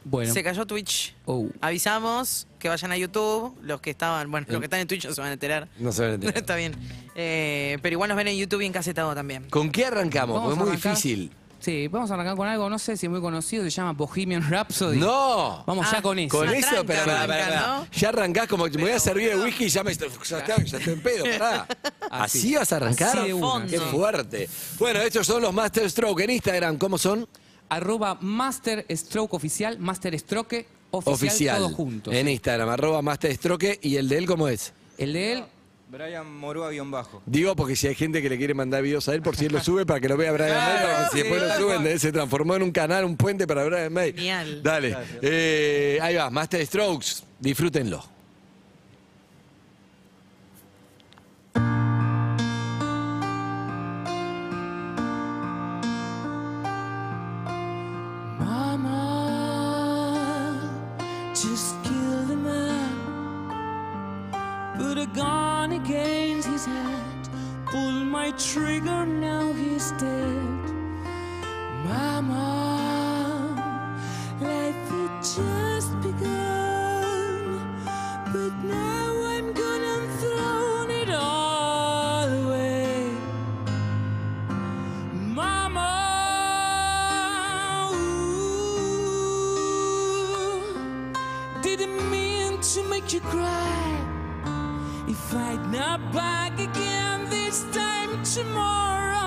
bueno. 0.06 0.34
Se 0.34 0.42
cayó 0.44 0.66
Twitch. 0.66 1.16
Oh. 1.26 1.48
Avisamos 1.62 2.48
que 2.60 2.70
vayan 2.70 2.92
a 2.92 2.98
YouTube. 2.98 3.56
Los 3.62 3.82
que 3.82 3.90
estaban, 3.90 4.32
bueno, 4.32 4.48
los 4.50 4.60
que 4.60 4.66
están 4.66 4.80
en 4.80 4.88
Twitch 4.88 5.06
no 5.06 5.14
se 5.14 5.22
van 5.22 5.32
a 5.32 5.34
enterar. 5.34 5.68
No 5.80 5.92
se 5.92 6.02
van 6.04 6.12
a 6.12 6.14
enterar. 6.16 6.38
Está 6.38 6.56
bien. 6.56 6.74
Eh, 7.16 7.78
pero 7.82 7.94
igual 7.96 8.08
nos 8.08 8.18
ven 8.18 8.28
en 8.30 8.38
YouTube 8.38 8.62
y 8.62 8.66
en 8.66 8.72
Casetado 8.74 9.14
también. 9.14 9.50
¿Con 9.50 9.70
qué 9.72 9.86
arrancamos? 9.86 10.40
Porque 10.40 10.54
es 10.54 10.58
muy 10.60 10.70
arrancar. 10.70 10.92
difícil. 10.96 11.32
Sí, 11.60 11.88
vamos 11.90 12.10
a 12.10 12.14
arrancar 12.14 12.36
con 12.38 12.48
algo, 12.48 12.70
no 12.70 12.80
sé 12.80 12.96
si 12.96 13.06
es 13.06 13.10
muy 13.12 13.20
conocido, 13.20 13.64
se 13.66 13.70
llama 13.70 13.92
Bohemian 13.92 14.50
Rhapsody. 14.50 14.98
¡No! 14.98 15.64
Vamos 15.68 15.86
Ah, 15.90 15.96
ya 15.98 16.02
con 16.02 16.18
eso. 16.18 16.38
Con 16.38 16.50
eso, 16.50 16.86
pero 16.86 17.02
pará, 17.06 17.24
arranca, 17.24 17.28
pará, 17.28 17.46
pará. 17.46 17.68
¿no? 17.80 17.88
ya 17.92 18.10
arrancás 18.10 18.48
como 18.48 18.66
que 18.66 18.78
me 18.78 18.84
voy 18.84 18.92
a 18.94 19.00
servir 19.00 19.30
el 19.30 19.40
whisky 19.42 19.66
y 19.66 19.70
ya 19.70 19.84
me 19.84 19.92
estoy, 19.92 20.10
ya 20.28 20.38
estoy 20.40 20.94
en 20.94 21.02
pedo, 21.02 21.26
pará. 21.26 21.68
¿Así, 22.10 22.40
Así. 22.40 22.56
vas 22.56 22.72
a 22.72 22.76
arrancar? 22.78 23.18
Así 23.20 23.28
de 23.28 23.34
una, 23.34 23.66
Qué 23.68 23.80
fuerte. 23.80 24.50
Bueno, 24.80 25.02
estos 25.02 25.28
son 25.28 25.42
los 25.42 25.54
Master 25.54 25.90
Stroke 25.90 26.22
en 26.22 26.30
Instagram, 26.32 26.78
¿cómo 26.78 26.98
son? 26.98 27.28
Arroba 27.68 28.18
Master 28.22 28.86
Stroke 28.90 29.34
Oficial, 29.34 29.78
Master 29.80 30.18
Stroke 30.18 30.66
Oficial, 30.92 31.58
todos 31.58 31.74
juntos. 31.74 32.14
En 32.14 32.28
Instagram, 32.30 32.70
arroba 32.70 33.02
Master 33.02 33.36
Stroke 33.36 33.80
y 33.84 33.98
el 33.98 34.08
de 34.10 34.18
él, 34.18 34.26
¿cómo 34.26 34.48
es? 34.48 34.74
El 34.98 35.14
de 35.14 35.34
él, 35.34 35.44
Brian 35.90 36.32
Morúa 36.32 36.70
guion 36.70 36.92
bajo. 36.92 37.22
Digo 37.26 37.56
porque 37.56 37.76
si 37.76 37.88
hay 37.88 37.96
gente 37.96 38.22
que 38.22 38.30
le 38.30 38.38
quiere 38.38 38.54
mandar 38.54 38.84
videos 38.84 39.10
a 39.10 39.16
él, 39.16 39.24
por 39.24 39.36
si 39.36 39.46
él 39.46 39.54
lo 39.54 39.60
sube 39.60 39.88
para 39.88 40.00
que 40.00 40.08
lo 40.08 40.18
vea 40.18 40.32
Brian 40.32 40.52
May, 40.56 40.84
para 40.84 40.98
que 40.98 41.04
si 41.06 41.10
sí, 41.18 41.18
después 41.24 41.42
lo 41.42 41.58
suben, 41.58 41.84
de- 41.84 41.98
se 42.00 42.12
transformó 42.12 42.56
en 42.56 42.62
un 42.64 42.72
canal, 42.72 43.06
un 43.06 43.18
puente 43.18 43.48
para 43.48 43.64
Brian 43.66 43.92
May. 43.92 44.14
Genial. 44.14 44.62
Dale. 44.62 44.96
Eh, 45.22 45.98
ahí 46.02 46.16
va, 46.16 46.30
Master 46.30 46.64
Strokes, 46.66 47.24
disfrútenlo. 47.40 48.04
Gun 65.90 66.00
against 66.00 66.48
his 66.48 66.66
head, 66.66 67.30
pulled 67.66 68.06
my 68.06 68.32
trigger, 68.32 69.06
now 69.06 69.54
he's 69.54 69.92
dead. 69.94 70.72
Mama, 71.86 72.46
life 74.42 74.90
had 74.90 75.24
just 75.24 76.02
begun, 76.02 77.60
but 78.34 78.54
now 78.64 79.24
I'm 79.34 79.54
gonna 79.54 80.08
throw 80.20 80.88
it 80.90 81.10
all 81.10 82.28
away. 82.44 83.12
Mama, 85.14 85.92
ooh, 87.94 88.42
didn't 91.64 92.12
mean 92.12 92.60
to 92.62 92.84
make 92.90 93.12
you 93.14 93.22
cry. 93.22 93.79
If 95.10 95.34
I'd 95.34 95.72
not 95.72 96.00
back 96.14 96.60
again 96.60 97.28
this 97.32 97.64
time 97.72 98.24
tomorrow, 98.24 99.19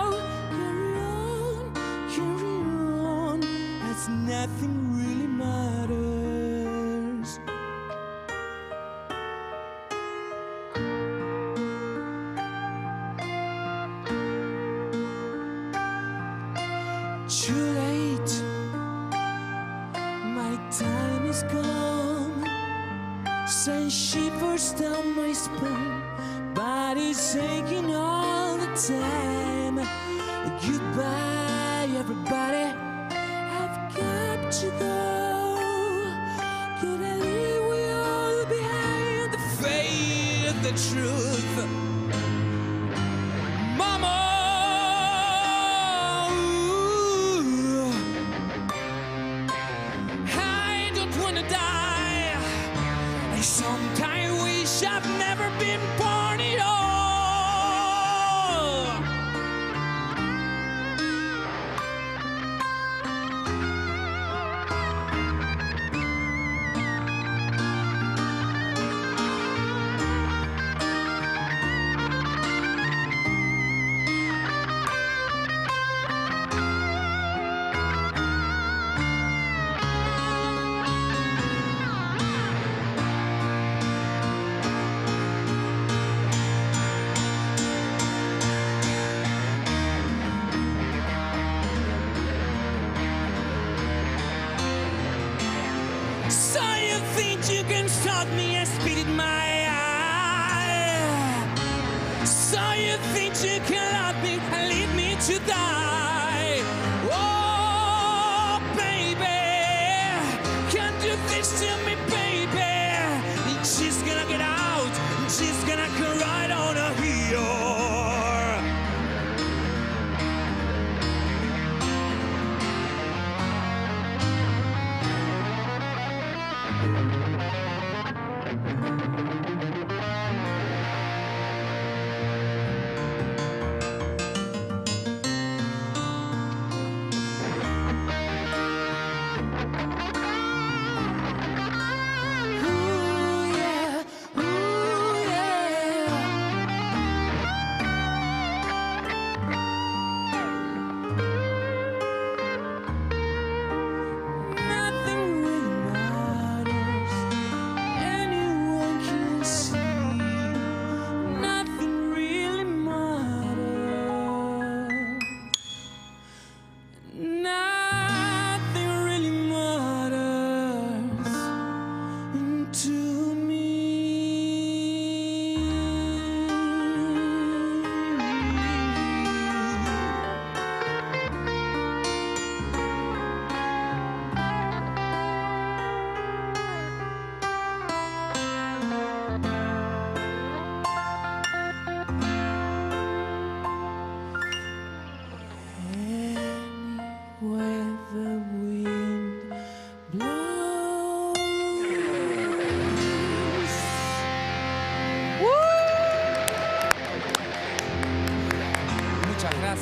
true 40.75 41.42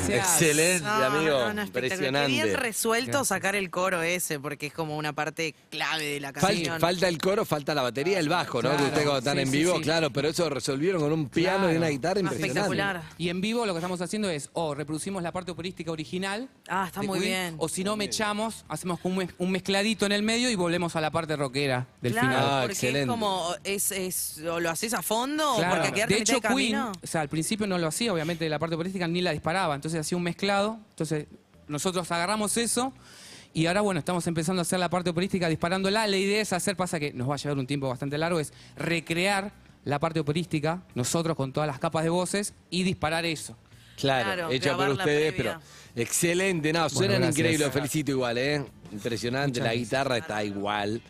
Gracias. 0.07 0.41
Excelente, 0.41 0.83
No, 0.83 0.91
amigo. 0.91 1.39
no, 1.39 1.53
no, 1.53 1.61
espectacular. 1.61 1.71
Qué 1.71 1.79
Impresionante. 1.79 2.31
bien 2.31 2.53
resuelto 2.57 3.23
sacar 3.25 3.55
el 3.55 3.69
coro 3.69 4.01
ese, 4.01 4.39
porque 4.39 4.67
es 4.67 4.73
como 4.73 4.97
una 4.97 5.13
parte 5.13 5.55
clave 5.69 6.05
de 6.05 6.19
la 6.19 6.33
Fal- 6.33 6.41
canción. 6.55 6.79
falta 6.79 7.07
el 7.07 7.17
coro, 7.17 7.45
falta 7.45 7.73
la 7.75 7.81
batería, 7.83 8.19
el 8.19 8.27
bajo, 8.29 8.61
¿no? 8.61 8.69
Claro, 8.69 8.77
que 8.77 8.83
ustedes 8.85 9.03
cuando 9.03 9.19
están 9.19 9.35
sí, 9.37 9.41
en 9.43 9.51
sí, 9.51 9.57
vivo, 9.57 9.75
sí. 9.77 9.81
claro, 9.83 10.09
pero 10.11 10.27
eso 10.29 10.49
resolvieron 10.49 11.01
con 11.01 11.11
un 11.13 11.29
piano 11.29 11.65
y 11.65 11.71
Claro. 11.71 11.77
una 11.77 11.87
guitarra 11.89 12.19
impresionante. 12.19 12.47
espectacular. 12.59 13.03
Y 13.17 13.29
en 13.29 13.41
vivo 13.41 13.65
lo 13.65 13.73
que 13.73 13.79
estamos 13.79 14.01
haciendo 14.01 14.29
es 14.29 14.49
o 14.53 14.73
reproducimos 14.75 15.21
la 15.23 15.31
parte 15.31 15.51
operística 15.51 15.91
original. 15.91 16.49
Ah, 16.67 16.85
está 16.87 17.01
de 17.01 17.07
muy 17.07 17.19
Queen, 17.19 17.31
bien. 17.31 17.55
O 17.59 17.69
si 17.69 17.83
no, 17.83 17.95
mechamos, 17.95 18.65
hacemos 18.67 18.99
un, 19.03 19.17
mez- 19.17 19.33
un 19.37 19.51
mezcladito 19.51 20.05
en 20.05 20.11
el 20.13 20.23
medio 20.23 20.49
y 20.49 20.55
volvemos 20.55 20.95
a 20.95 21.01
la 21.01 21.11
parte 21.11 21.35
rockera 21.35 21.87
del 22.01 22.13
claro, 22.13 22.27
final. 22.27 22.43
Ah, 22.45 22.59
porque 22.61 22.73
excelente. 22.73 23.01
es 23.01 23.07
como, 23.07 23.55
es, 23.63 23.91
es, 23.91 24.37
o 24.49 24.59
lo 24.59 24.69
haces 24.69 24.93
a 24.93 25.01
fondo 25.01 25.55
Claro. 25.57 25.73
o 25.73 25.75
porque 25.77 25.93
quedarte 25.93 26.13
de 26.15 26.19
a 26.19 26.19
mitad 26.23 26.35
hecho, 26.35 26.47
de 26.47 26.55
Queen, 26.55 26.71
camino. 26.75 26.91
o 27.03 27.07
sea, 27.07 27.21
al 27.21 27.29
principio 27.29 27.67
no 27.67 27.77
lo 27.77 27.87
hacía, 27.87 28.11
obviamente 28.13 28.47
la 28.49 28.59
parte 28.59 28.75
operística 28.75 29.07
ni 29.07 29.21
la 29.21 29.31
disparaba, 29.31 29.75
entonces 29.75 29.90
hacía 29.99 30.17
un 30.17 30.23
mezclado, 30.23 30.79
entonces 30.91 31.27
nosotros 31.67 32.09
agarramos 32.11 32.57
eso 32.57 32.93
y 33.53 33.65
ahora 33.65 33.81
bueno, 33.81 33.99
estamos 33.99 34.25
empezando 34.27 34.61
a 34.61 34.63
hacer 34.63 34.79
la 34.79 34.89
parte 34.89 35.09
operística 35.09 35.47
disparándola, 35.49 36.07
la 36.07 36.17
idea 36.17 36.41
es 36.41 36.53
hacer, 36.53 36.75
pasa 36.77 36.99
que 36.99 37.13
nos 37.13 37.29
va 37.29 37.35
a 37.35 37.37
llevar 37.37 37.57
un 37.57 37.67
tiempo 37.67 37.87
bastante 37.89 38.17
largo, 38.17 38.39
es 38.39 38.53
recrear 38.77 39.51
la 39.83 39.99
parte 39.99 40.19
operística, 40.19 40.83
nosotros 40.95 41.35
con 41.35 41.51
todas 41.53 41.67
las 41.67 41.79
capas 41.79 42.03
de 42.03 42.09
voces 42.09 42.53
y 42.69 42.83
disparar 42.83 43.25
eso. 43.25 43.57
Claro, 43.97 44.25
Claro, 44.33 44.51
hecho 44.51 44.75
por 44.77 44.89
ustedes, 44.89 45.33
previa. 45.33 45.59
pero 45.93 46.03
excelente, 46.03 46.71
no, 46.73 46.89
suenan 46.89 47.23
increíbles, 47.23 47.59
los 47.59 47.71
felicito 47.73 48.11
igual, 48.11 48.37
¿eh? 48.37 48.65
Impresionante, 48.91 49.59
Muchas 49.59 49.63
la 49.63 49.69
gracias. 49.71 49.89
guitarra 49.89 50.17
está 50.17 50.43
igual. 50.43 51.01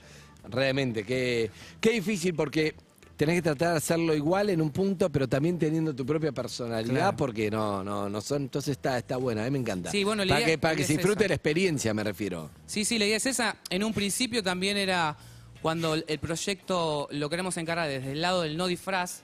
Realmente, 0.49 1.03
qué, 1.05 1.51
qué 1.79 1.91
difícil 1.91 2.33
porque 2.33 2.75
tenés 3.25 3.35
que 3.35 3.41
tratar 3.43 3.71
de 3.73 3.77
hacerlo 3.77 4.15
igual 4.15 4.49
en 4.49 4.59
un 4.61 4.71
punto, 4.71 5.07
pero 5.11 5.29
también 5.29 5.59
teniendo 5.59 5.93
tu 5.95 6.03
propia 6.03 6.31
personalidad, 6.31 6.91
Claro. 6.95 7.17
porque 7.17 7.51
no, 7.51 7.83
no, 7.83 8.09
no 8.09 8.19
son, 8.19 8.41
entonces 8.41 8.71
está, 8.71 8.97
está 8.97 9.17
buena, 9.17 9.41
a 9.41 9.45
mí 9.45 9.51
me 9.51 9.59
encanta. 9.59 9.91
Sí, 9.91 10.03
bueno, 10.03 10.25
la 10.25 10.29
para 10.29 10.39
idea- 10.41 10.47
que, 10.55 10.57
para 10.57 10.75
que 10.75 10.83
se 10.83 10.93
disfrute 10.93 11.25
esa. 11.25 11.29
la 11.29 11.35
experiencia, 11.35 11.93
me 11.93 12.03
refiero. 12.03 12.49
Sí, 12.65 12.83
sí, 12.83 12.97
la 12.97 13.05
idea 13.05 13.17
es 13.17 13.25
esa. 13.27 13.57
En 13.69 13.83
un 13.83 13.93
principio 13.93 14.41
también 14.41 14.75
era 14.75 15.15
cuando 15.61 15.93
el 15.93 16.17
proyecto 16.19 17.07
lo 17.11 17.29
queremos 17.29 17.55
encarar 17.57 17.87
desde 17.87 18.13
el 18.13 18.21
lado 18.21 18.41
del 18.41 18.57
no 18.57 18.65
disfraz, 18.65 19.21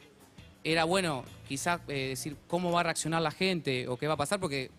era 0.63 0.84
bueno, 0.84 1.24
quizá 1.48 1.82
eh, 1.88 2.10
decir 2.10 2.36
cómo 2.48 2.72
va 2.72 2.82
a 2.82 2.84
reaccionar 2.84 3.24
la 3.24 3.32
gente 3.32 3.88
o 3.88 3.98
qué 3.98 4.08
va 4.08 4.13
a 4.13 4.18
pasar, 4.18 4.39
porque 4.39 4.70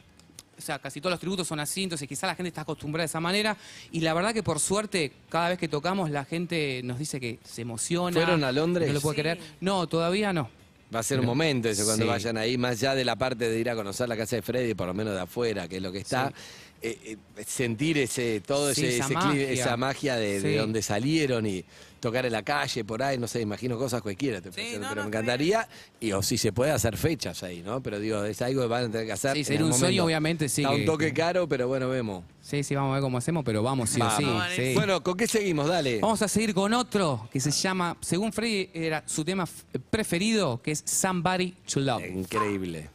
o 0.58 0.60
sea, 0.60 0.78
casi 0.78 1.00
todos 1.00 1.12
los 1.12 1.20
tributos 1.20 1.46
son 1.46 1.60
así, 1.60 1.84
entonces 1.84 2.08
quizá 2.08 2.26
la 2.26 2.34
gente 2.34 2.48
está 2.48 2.62
acostumbrada 2.62 3.02
de 3.04 3.06
esa 3.06 3.20
manera. 3.20 3.56
Y 3.92 4.00
la 4.00 4.12
verdad 4.14 4.34
que 4.34 4.42
por 4.42 4.58
suerte, 4.60 5.12
cada 5.28 5.50
vez 5.50 5.58
que 5.58 5.68
tocamos, 5.68 6.10
la 6.10 6.24
gente 6.24 6.80
nos 6.84 6.98
dice 6.98 7.20
que 7.20 7.38
se 7.44 7.62
emociona. 7.62 8.12
¿Fueron 8.20 8.42
a 8.44 8.52
Londres? 8.52 8.88
No 8.88 8.94
lo 8.94 9.00
puede 9.00 9.16
Sí. 9.16 9.22
creer. 9.22 9.38
No, 9.60 9.86
todavía 9.86 10.32
no. 10.32 10.50
Va 10.94 11.00
a 11.00 11.02
ser 11.02 11.20
un 11.20 11.26
momento 11.26 11.68
eso 11.68 11.84
cuando 11.84 12.04
Sí. 12.04 12.08
vayan 12.08 12.38
ahí, 12.38 12.56
más 12.56 12.72
allá 12.72 12.94
de 12.94 13.04
la 13.04 13.16
parte 13.16 13.48
de 13.50 13.58
ir 13.58 13.68
a 13.68 13.74
conocer 13.74 14.08
la 14.08 14.16
casa 14.16 14.36
de 14.36 14.42
Freddy, 14.42 14.72
por 14.74 14.86
lo 14.86 14.94
menos 14.94 15.14
de 15.14 15.20
afuera, 15.20 15.68
que 15.68 15.76
es 15.76 15.82
lo 15.82 15.92
que 15.92 15.98
está. 15.98 16.32
eh, 16.80 16.96
eh, 17.36 17.42
sentir 17.44 17.98
ese 17.98 18.40
todo 18.40 18.72
Sí, 18.72 18.82
ese, 18.86 18.96
esa 18.98 19.04
ese 19.06 19.14
magia. 19.14 19.50
esa 19.50 19.76
magia 19.76 20.14
de, 20.16 20.56
donde 20.58 20.80
salieron 20.80 21.44
y 21.44 21.64
tocar 21.98 22.24
en 22.24 22.30
la 22.30 22.44
calle 22.44 22.84
por 22.84 23.02
ahí, 23.02 23.18
no 23.18 23.26
sé, 23.26 23.40
imagino 23.40 23.76
cosas 23.76 24.00
cualquiera, 24.00 24.40
te 24.40 24.48
no, 24.50 24.54
pero 24.54 24.94
no, 24.94 25.00
me 25.02 25.08
encantaría 25.08 25.68
y 25.98 26.12
o 26.12 26.22
si 26.22 26.38
se 26.38 26.52
puede 26.52 26.70
hacer 26.70 26.96
fechas 26.96 27.42
ahí, 27.42 27.62
¿no? 27.64 27.82
Pero 27.82 27.98
digo, 27.98 28.22
es 28.24 28.40
algo 28.42 28.62
que 28.62 28.68
van 28.68 28.84
a 28.84 28.90
tener 28.92 29.06
que 29.06 29.12
hacer. 29.12 29.34
Sí, 29.36 29.42
sería 29.42 29.66
un 29.66 29.74
sueño, 29.74 30.04
obviamente, 30.04 30.48
sí, 30.48 30.62
Está 30.62 30.70
un 30.72 30.78
que- 30.82 30.86
toque 30.86 31.06
que- 31.06 31.14
caro, 31.14 31.48
pero 31.48 31.66
bueno, 31.66 31.88
vemos. 31.88 32.22
Sí, 32.48 32.62
sí, 32.64 32.74
vamos 32.74 32.92
a 32.92 32.94
ver 32.94 33.02
cómo 33.02 33.18
hacemos, 33.18 33.44
pero 33.44 33.62
vamos, 33.62 33.90
sí 33.90 34.00
o 34.00 34.10
sí. 34.16 34.24
Vamos. 34.24 34.44
sí. 34.56 34.72
Bueno, 34.74 35.02
¿con 35.02 35.18
qué 35.18 35.26
seguimos? 35.26 35.68
Dale. 35.68 35.98
Vamos 36.00 36.22
a 36.22 36.28
seguir 36.28 36.54
con 36.54 36.72
otro 36.72 37.28
que 37.30 37.40
se 37.40 37.50
llama, 37.50 37.94
según 38.00 38.32
Freddy, 38.32 38.70
era 38.72 39.02
su 39.04 39.22
tema 39.22 39.42
f- 39.42 39.64
preferido, 39.90 40.62
que 40.62 40.70
es 40.70 40.82
Somebody 40.86 41.50
to 41.70 41.80
Love. 41.80 42.06
Increíble. 42.06 42.88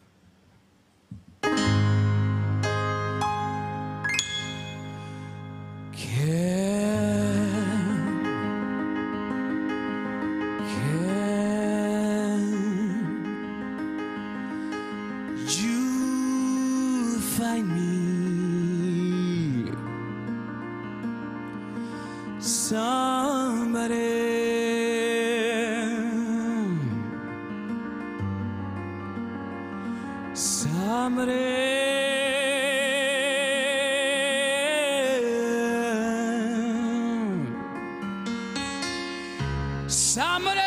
you 5.95 6.62
somebody 40.13 40.59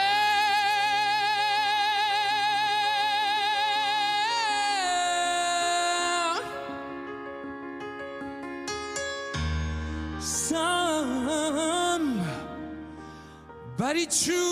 Somebody 10.19 10.67
true 14.07 14.46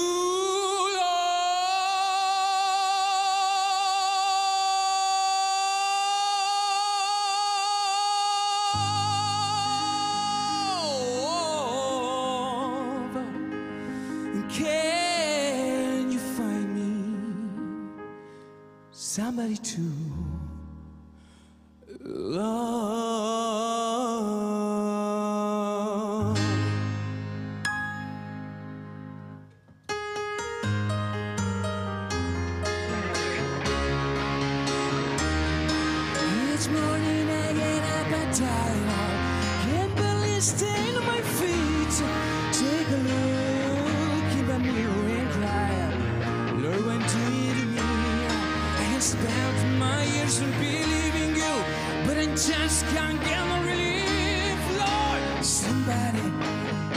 can't 52.83 53.21
get 53.21 53.47
no 53.47 53.63
relief. 53.63 54.59
Lord, 54.79 55.45
somebody, 55.45 56.25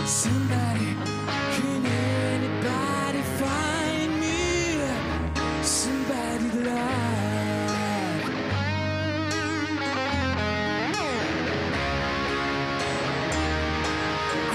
somebody, 0.06 0.96
can 1.56 1.86
anybody 1.86 3.22
find 3.42 4.20
me? 4.20 4.82
Somebody 5.62 6.50
to. 6.50 6.72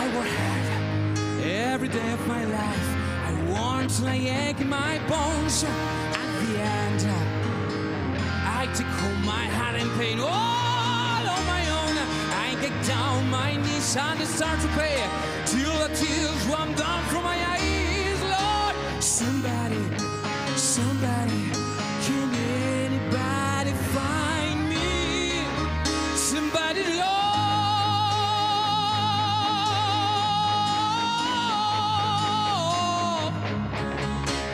I 0.00 0.04
work 0.16 0.30
hard 0.40 1.44
every 1.44 1.88
day 1.88 2.12
of 2.12 2.26
my 2.26 2.44
life. 2.44 2.88
I 3.28 3.32
want 3.52 3.90
to 3.90 4.08
ache 4.08 4.60
in 4.60 4.68
my 4.68 4.98
bones. 5.08 5.64
At 5.64 6.46
the 6.46 6.60
end, 6.60 7.02
I 8.58 8.66
take 8.74 8.86
home 8.86 9.24
my 9.24 9.46
heart 9.46 9.76
and 9.76 9.90
pain 10.00 10.18
all 10.18 10.61
down 12.86 13.30
my 13.30 13.56
knees 13.56 13.96
and 13.96 14.20
I 14.20 14.24
start 14.24 14.60
to 14.60 14.68
pray 14.68 14.96
till 15.46 15.72
the 15.78 15.88
tears 15.94 16.46
run 16.46 16.74
down 16.74 17.04
from 17.06 17.22
my 17.24 17.36
eyes. 17.54 18.20
Lord, 18.22 19.02
somebody, 19.02 19.82
somebody, 20.56 21.50
can 22.04 22.34
anybody 22.34 23.72
find 23.94 24.68
me? 24.68 25.44
Somebody, 26.16 26.84
Lord. 27.02 27.12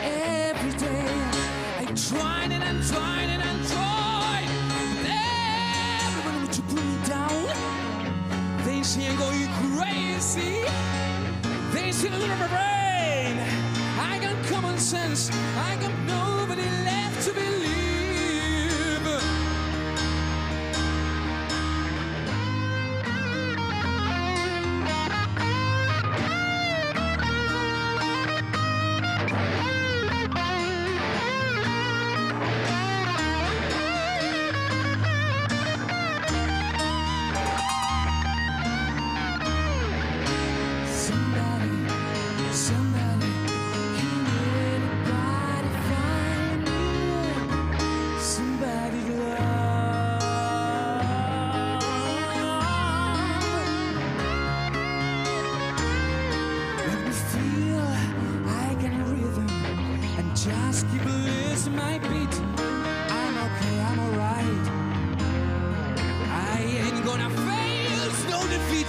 Every 0.03 0.73
day 0.73 1.05
I 1.79 1.85
tried 1.95 2.51
and 2.51 2.63
I 2.63 2.87
tried 2.87 3.18
she 8.89 9.01
ain't 9.01 9.19
going 9.19 9.47
crazy. 9.77 10.65
Then 11.71 11.93
she 11.93 12.07
a 12.07 12.17
little 12.17 12.37
bit 12.37 12.78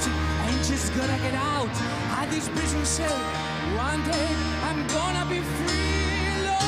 I'm 0.09 0.59
just 0.64 0.95
gonna 0.95 1.19
get 1.19 1.35
out 1.35 1.69
of 2.23 2.30
this 2.30 2.49
prison 2.49 2.85
cell. 2.85 3.19
One 3.76 4.02
day 4.04 4.28
I'm 4.64 4.87
gonna 4.88 5.25
be 5.28 5.40
free, 5.40 6.46
Lord. 6.48 6.61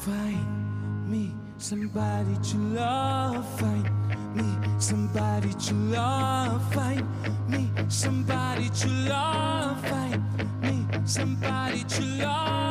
Find 0.00 1.10
me 1.10 1.34
somebody 1.58 2.36
to 2.50 2.56
love. 2.58 3.60
Find 3.60 3.88
me 4.34 4.48
somebody 4.78 5.52
to 5.54 5.74
love. 5.74 6.74
Find 6.74 7.06
me 7.48 7.70
somebody 7.88 8.68
to 8.70 8.88
love. 8.88 9.80
Find 9.88 10.22
me 10.62 10.86
somebody 11.04 11.84
to 11.84 12.02
love. 12.02 12.63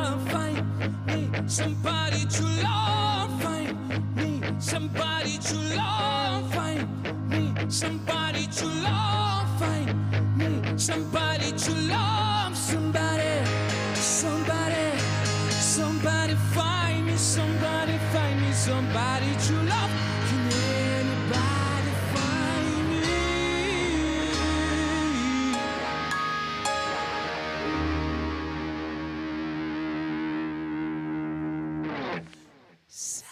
lives. 32.94 33.23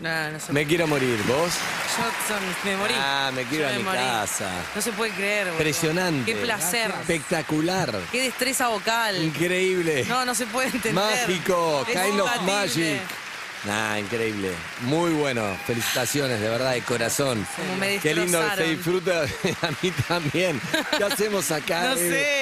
No, 0.00 0.30
no 0.30 0.40
se 0.40 0.52
Me 0.54 0.64
quiero 0.66 0.86
morir, 0.86 1.18
¿vos? 1.26 1.52
Yo 1.98 2.04
son- 2.26 2.42
me 2.64 2.76
morí. 2.78 2.94
Ah, 2.96 3.30
me 3.34 3.44
quiero 3.44 3.64
Yo 3.64 3.70
ir 3.70 3.74
a 3.74 3.78
mi 3.78 3.84
morí. 3.84 3.98
casa. 3.98 4.48
No 4.74 4.80
se 4.80 4.92
puede 4.92 5.12
creer, 5.12 5.44
boludo. 5.46 5.58
Impresionante. 5.58 6.32
Qué 6.32 6.38
placer. 6.40 6.90
Espectacular. 7.00 7.94
Qué 8.10 8.22
destreza 8.22 8.68
vocal. 8.68 9.22
Increíble. 9.22 10.06
No, 10.08 10.24
no 10.24 10.34
se 10.34 10.46
puede 10.46 10.68
entender. 10.68 10.94
Mágico. 10.94 11.84
Es 11.86 12.00
Kind 12.00 12.18
of 12.20 12.30
imbatible. 12.40 12.52
magic. 12.96 13.00
Nah, 13.66 13.98
increíble. 13.98 14.52
Muy 14.84 15.10
bueno. 15.10 15.42
Felicitaciones, 15.66 16.40
de 16.40 16.48
verdad, 16.48 16.72
de 16.72 16.80
corazón. 16.80 17.46
Como 17.56 17.76
me 17.76 17.98
Qué 17.98 18.14
lindo 18.14 18.40
que 18.40 18.56
se 18.56 18.62
destrozaron. 18.72 19.26
disfruta. 19.26 19.66
A 19.68 19.70
mí 19.82 19.90
también. 20.08 20.60
¿Qué 20.96 21.04
hacemos 21.04 21.50
acá? 21.50 21.82
No 21.82 21.92
eh? 21.96 21.96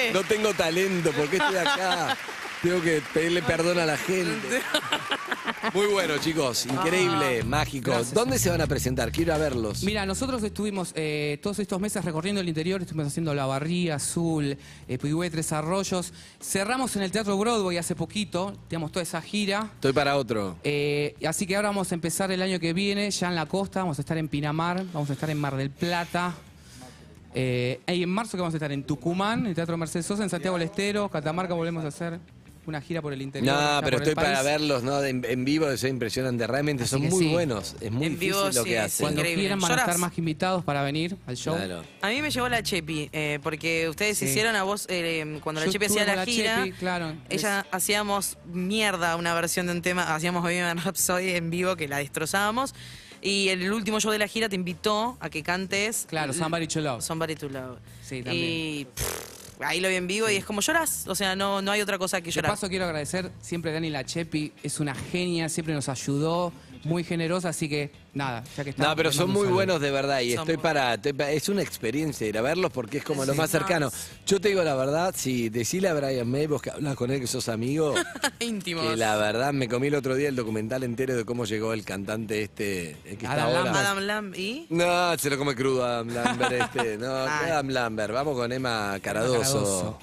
sé. 0.07 0.11
No 0.13 0.23
tengo 0.23 0.53
talento. 0.53 1.11
¿Por 1.11 1.27
qué 1.29 1.35
estoy 1.37 1.57
acá? 1.57 2.15
Tengo 2.63 2.81
que 2.81 3.01
pedirle 3.13 3.41
perdón 3.41 3.79
a 3.79 3.85
la 3.85 3.95
gente. 3.97 4.61
Muy 5.73 5.87
bueno, 5.87 6.17
chicos. 6.17 6.65
Increíble, 6.65 7.43
mágico. 7.43 7.91
Gracias. 7.91 8.13
¿Dónde 8.13 8.39
se 8.39 8.49
van 8.49 8.61
a 8.61 8.67
presentar? 8.67 9.11
Quiero 9.11 9.31
ir 9.31 9.35
a 9.35 9.37
verlos. 9.37 9.83
Mira, 9.83 10.05
nosotros 10.05 10.41
estuvimos 10.43 10.93
eh, 10.95 11.39
todos 11.43 11.59
estos 11.59 11.79
meses 11.79 12.03
recorriendo 12.03 12.41
el 12.41 12.49
interior, 12.49 12.81
estuvimos 12.81 13.07
haciendo 13.07 13.33
La 13.35 13.45
Barría, 13.45 13.95
Azul, 13.95 14.57
eh, 14.87 14.97
Pigüé, 14.97 15.29
Tres 15.29 15.51
Arroyos. 15.51 16.11
Cerramos 16.41 16.95
en 16.95 17.03
el 17.03 17.11
Teatro 17.11 17.37
Broadway 17.37 17.77
hace 17.77 17.95
poquito, 17.95 18.57
teníamos 18.67 18.91
toda 18.91 19.03
esa 19.03 19.21
gira. 19.21 19.69
Estoy 19.75 19.93
para 19.93 20.17
otro. 20.17 20.57
Eh, 20.63 21.15
así 21.27 21.45
que 21.45 21.55
ahora 21.55 21.69
vamos 21.69 21.91
a 21.91 21.95
empezar 21.95 22.31
el 22.31 22.41
año 22.41 22.59
que 22.59 22.73
viene, 22.73 23.11
ya 23.11 23.27
en 23.27 23.35
la 23.35 23.45
costa, 23.45 23.81
vamos 23.81 23.99
a 23.99 24.01
estar 24.01 24.17
en 24.17 24.27
Pinamar, 24.27 24.83
vamos 24.91 25.09
a 25.09 25.13
estar 25.13 25.29
en 25.29 25.39
Mar 25.39 25.55
del 25.55 25.69
Plata. 25.69 26.33
Eh, 27.35 27.79
y 27.87 28.01
en 28.01 28.09
marzo 28.09 28.31
que 28.31 28.41
vamos 28.41 28.55
a 28.55 28.57
estar 28.57 28.71
en 28.71 28.83
Tucumán, 28.83 29.41
en 29.41 29.47
el 29.47 29.55
Teatro 29.55 29.77
Mercedes 29.77 30.07
Sosa, 30.07 30.23
en 30.23 30.29
Santiago 30.29 30.57
del 30.57 30.67
Estero, 30.67 31.09
Catamarca 31.09 31.53
volvemos 31.53 31.85
a 31.85 31.89
hacer 31.89 32.19
una 32.65 32.81
gira 32.81 33.01
por 33.01 33.13
el 33.13 33.21
interior. 33.21 33.55
No, 33.55 33.81
pero 33.83 33.97
estoy 33.97 34.13
para 34.15 34.33
país. 34.33 34.43
verlos, 34.45 34.83
¿no? 34.83 35.01
De- 35.01 35.09
en 35.09 35.45
vivo, 35.45 35.67
eso 35.69 35.87
es 35.87 35.91
impresionante. 35.91 36.45
Realmente 36.45 36.83
Así 36.83 36.91
son 36.91 37.01
que 37.01 37.09
muy 37.09 37.23
sí. 37.25 37.31
buenos. 37.31 37.75
Es 37.81 37.91
muy 37.91 38.05
En 38.07 38.19
vivo, 38.19 38.37
difícil 38.43 38.55
lo 38.57 38.63
sí, 38.63 38.69
que 38.69 38.77
es 38.77 38.83
hacen. 38.83 39.03
Cuando 39.05 39.21
Increíble. 39.21 39.41
quieran 39.43 39.59
van 39.59 39.71
a 39.71 39.73
Lloras. 39.75 39.87
estar 39.87 39.97
más 39.99 40.11
que 40.13 40.21
invitados 40.21 40.63
para 40.63 40.83
venir 40.83 41.17
al 41.25 41.35
show. 41.37 41.55
Claro. 41.55 41.83
A 42.01 42.09
mí 42.09 42.21
me 42.21 42.29
llevó 42.31 42.47
la 42.49 42.61
Chepi, 42.61 43.09
eh, 43.11 43.39
porque 43.41 43.89
ustedes 43.89 44.17
Sí. 44.17 44.25
hicieron 44.25 44.55
a 44.55 44.63
vos, 44.63 44.85
eh, 44.89 45.39
cuando 45.43 45.61
la 45.61 45.65
Yo 45.65 45.71
Chepi 45.73 45.85
estuve 45.85 46.01
hacía 46.01 46.13
con 46.13 46.19
la 46.19 46.25
la 46.25 46.31
gira, 46.31 46.63
Chepi, 46.65 46.71
claro, 46.77 47.13
ella 47.29 47.65
hacíamos 47.71 48.37
mierda 48.45 49.15
una 49.15 49.33
versión 49.33 49.65
de 49.67 49.71
un 49.73 49.81
tema, 49.81 50.13
hacíamos 50.15 50.41
Bohemian 50.43 50.77
Rhapsody 50.77 51.29
en 51.31 51.49
vivo 51.49 51.75
que 51.75 51.87
la 51.87 51.97
destrozábamos. 51.97 52.75
Y 53.21 53.49
el 53.49 53.69
último 53.73 53.99
show 53.99 54.11
de 54.13 54.17
la 54.17 54.27
gira 54.29 54.47
te 54.47 54.55
invitó 54.55 55.17
a 55.19 55.29
que 55.29 55.43
cantes. 55.43 56.05
Claro, 56.07 56.31
Somebody 56.31 56.67
to 56.67 56.79
Love. 56.79 57.01
Somebody 57.03 57.35
to 57.35 57.49
Love. 57.49 57.77
Sí, 58.01 58.23
también. 58.23 58.45
Y 58.45 58.85
pff, 58.85 59.38
ahí 59.59 59.79
lo 59.79 59.89
vi 59.89 59.95
en 59.95 60.07
vivo 60.07 60.29
y 60.29 60.35
es 60.35 60.45
como 60.45 60.61
lloras. 60.61 61.05
O 61.07 61.15
sea, 61.15 61.35
no, 61.35 61.61
no 61.61 61.71
hay 61.71 61.81
otra 61.81 61.97
cosa 61.97 62.21
que 62.21 62.25
De 62.25 62.31
llorar. 62.31 62.51
paso 62.51 62.69
quiero 62.69 62.85
agradecer 62.85 63.31
siempre 63.41 63.71
a 63.71 63.73
Dani 63.73 63.89
Lachepi, 63.89 64.53
es 64.63 64.79
una 64.79 64.95
genia, 64.95 65.49
siempre 65.49 65.73
nos 65.73 65.89
ayudó, 65.89 66.53
muy 66.83 67.03
generosa, 67.03 67.49
así 67.49 67.67
que 67.67 67.91
nada, 68.13 68.43
ya 68.55 68.63
que 68.63 68.69
está. 68.71 68.83
No, 68.83 68.95
pero 68.95 69.11
son 69.11 69.31
muy 69.31 69.47
buenos 69.47 69.81
de 69.81 69.91
verdad 69.91 70.21
y 70.21 70.33
estoy 70.33 70.57
para, 70.57 70.93
estoy 70.95 71.13
Es 71.29 71.49
una 71.49 71.61
experiencia 71.61 72.27
ir 72.27 72.37
a 72.37 72.41
verlos 72.41 72.71
porque 72.71 72.99
es 72.99 73.03
como 73.03 73.25
lo 73.25 73.35
más 73.35 73.49
cercano. 73.49 73.91
Yo 74.25 74.39
te 74.39 74.49
digo 74.49 74.63
la 74.63 74.75
verdad, 74.75 75.13
si 75.17 75.49
decíle 75.49 75.89
a 75.89 75.93
Brian 75.93 76.29
May, 76.29 76.47
vos 76.47 76.61
que 76.61 76.71
hablas 76.71 76.95
con 76.95 77.11
él 77.11 77.19
que 77.19 77.27
sos 77.27 77.49
amigo, 77.49 77.95
Íntimos. 78.39 78.85
que 78.85 78.95
la 78.95 79.15
verdad 79.17 79.51
me 79.53 79.67
comí 79.67 79.87
el 79.87 79.95
otro 79.95 80.15
día 80.15 80.29
el 80.29 80.35
documental 80.35 80.83
entero 80.83 81.15
de 81.15 81.25
cómo 81.25 81.45
llegó 81.45 81.73
el 81.73 81.83
cantante 81.83 82.43
este, 82.43 82.91
el 83.05 83.17
que 83.17 83.25
está 83.25 83.33
Adam 83.33 83.45
ahora. 83.47 83.63
Lambert. 83.63 83.85
Adam 83.85 84.03
Lamb 84.05 84.35
y. 84.35 84.67
No, 84.69 85.17
se 85.17 85.29
lo 85.29 85.37
come 85.37 85.55
crudo 85.55 85.83
Adam 85.85 86.07
Lambert 86.09 86.51
este. 86.51 86.97
No, 86.97 87.15
Ay. 87.27 87.45
¿qué 87.45 87.51
Adam 87.51 87.69
Lambert. 87.69 88.13
Vamos 88.13 88.35
con 88.35 88.51
Emma 88.51 88.97
Caradoso. 89.01 89.39
Caradoso. 89.41 89.99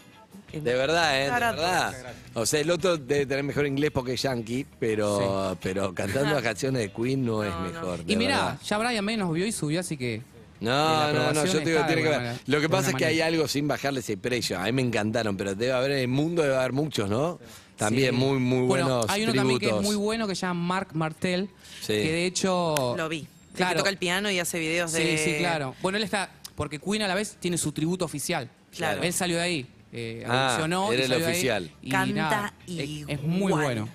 De 0.53 0.75
verdad, 0.75 1.21
¿eh? 1.21 1.25
De 1.25 1.31
verdad. 1.31 1.95
O 2.35 2.47
sea, 2.47 2.61
el 2.61 2.71
otro 2.71 2.97
debe 2.97 3.27
tener 3.27 3.45
mejor 3.45 3.67
inglés 3.67 3.91
porque 3.93 4.15
es 4.15 4.23
yankee, 4.23 4.67
pero, 4.79 5.57
pero 5.63 5.93
cantando 5.95 6.33
las 6.35 6.43
canciones 6.43 6.83
de 6.83 6.93
Queen 6.93 7.25
no, 7.25 7.43
es 7.45 7.53
mejor. 7.73 8.05
de 8.05 8.13
Y 8.13 8.17
mira, 8.17 8.37
verdad. 8.37 8.59
ya 8.65 8.79
Brian 8.79 9.05
May 9.05 9.17
nos 9.17 9.33
vio 9.33 9.47
y 9.47 9.53
subió, 9.53 9.81
así 9.81 9.97
que. 9.97 10.23
No, 10.59 10.71
la 10.71 11.07
no, 11.09 11.13
no, 11.13 11.21
aprobación 11.29 11.47
yo 11.47 11.59
te 11.59 11.65
digo, 11.67 11.81
está 11.81 11.87
tiene 11.89 12.03
de 12.03 12.03
que 12.03 12.09
ver. 12.11 12.19
manera- 12.19 12.41
Lo 12.47 12.57
que 12.57 12.63
de 12.63 12.69
pasa 12.71 12.91
es 12.91 12.97
que 12.97 13.05
hay 13.05 13.21
algo 13.21 13.47
sin 13.47 13.69
bajarle 13.69 14.01
ese 14.01 14.17
precio. 14.17 14.59
A 14.59 14.65
mí 14.65 14.73
me 14.73 14.81
encantaron, 14.83 15.37
pero 15.37 15.55
debe 15.55 15.73
haber 15.73 15.91
en 15.93 15.99
el 15.99 16.09
mundo, 16.09 16.43
debe 16.43 16.57
haber 16.57 16.73
muchos, 16.73 17.11
¿no? 17.11 17.39
También 17.77 18.13
Sí. 18.13 18.17
muy, 18.17 18.39
muy 18.39 18.67
Bueno, 18.67 18.87
buenos 18.87 19.07
hay 19.11 19.25
uno 19.25 19.33
tributos. 19.33 19.53
también 19.61 19.61
que 19.61 19.79
es 19.79 19.83
muy 19.83 19.97
bueno 19.97 20.27
que 20.27 20.35
se 20.35 20.43
llama 20.47 20.63
Mark 20.67 20.89
Martel, 20.95 21.51
Sí. 21.83 21.89
que 21.89 22.11
de 22.13 22.25
hecho. 22.25 22.95
Lo 22.97 23.07
vi. 23.11 23.19
El 23.19 23.27
Claro. 23.57 23.73
que 23.73 23.79
toca 23.81 23.91
el 23.91 23.99
piano 23.99 24.31
y 24.31 24.39
hace 24.39 24.59
videos 24.59 24.93
Sí, 24.93 25.03
de. 25.03 25.19
sí, 25.19 25.35
claro. 25.39 25.75
Bueno, 25.83 25.99
él 25.99 26.05
está. 26.05 26.31
Porque 26.55 26.79
Queen 26.79 27.03
a 27.03 27.09
la 27.09 27.15
vez 27.15 27.37
tiene 27.39 27.59
su 27.59 27.73
tributo 27.73 28.07
oficial. 28.07 28.49
Claro. 28.75 29.03
Él 29.03 29.13
salió 29.13 29.37
de 29.37 29.43
ahí. 29.43 29.67
Eh, 29.93 30.25
Ah, 30.27 30.49
audicionó 30.51 30.93
y 30.93 30.95
era 30.97 31.05
el 31.05 31.09
salió 31.11 31.25
de 31.25 31.31
ahí, 31.31 31.33
oficial. 31.33 31.71
y 31.83 31.91
Canta 31.91 32.15
nada, 32.15 32.55
es, 32.67 33.05
es 33.09 33.23
muy 33.23 33.53
bueno. 33.53 33.89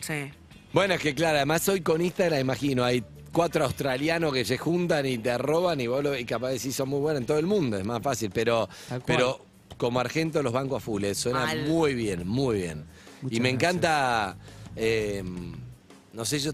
Sí. 0.00 0.30
Bueno, 0.72 0.94
es 0.94 1.00
que 1.00 1.14
claro, 1.14 1.36
además 1.36 1.66
hoy 1.68 1.80
con 1.80 2.00
Instagram, 2.02 2.40
imagino, 2.40 2.84
hay 2.84 3.02
cuatro 3.32 3.64
australianos 3.64 4.32
que 4.32 4.44
se 4.44 4.58
juntan 4.58 5.06
y 5.06 5.18
te 5.18 5.36
roban 5.38 5.80
y 5.80 5.86
vos 5.86 6.02
lo, 6.02 6.16
y 6.18 6.24
capaz 6.24 6.50
decís 6.50 6.74
son 6.74 6.88
muy 6.88 7.00
buenos 7.00 7.20
en 7.20 7.26
todo 7.26 7.38
el 7.38 7.46
mundo, 7.46 7.78
es 7.78 7.84
más 7.84 8.02
fácil, 8.02 8.30
pero, 8.32 8.68
Tal 8.88 9.02
cual. 9.02 9.04
pero 9.06 9.46
como 9.78 10.00
argento 10.00 10.42
los 10.42 10.52
bancos 10.52 10.82
a 10.82 10.84
full, 10.84 11.04
eh, 11.04 11.14
suena 11.14 11.40
Mal. 11.46 11.66
muy 11.66 11.94
bien, 11.94 12.26
muy 12.26 12.56
bien. 12.56 12.84
Muchas 13.22 13.36
y 13.36 13.40
me 13.40 13.50
gracias. 13.52 13.70
encanta, 13.72 14.36
eh, 14.74 15.22
no 16.12 16.24
sé, 16.24 16.38
yo 16.38 16.52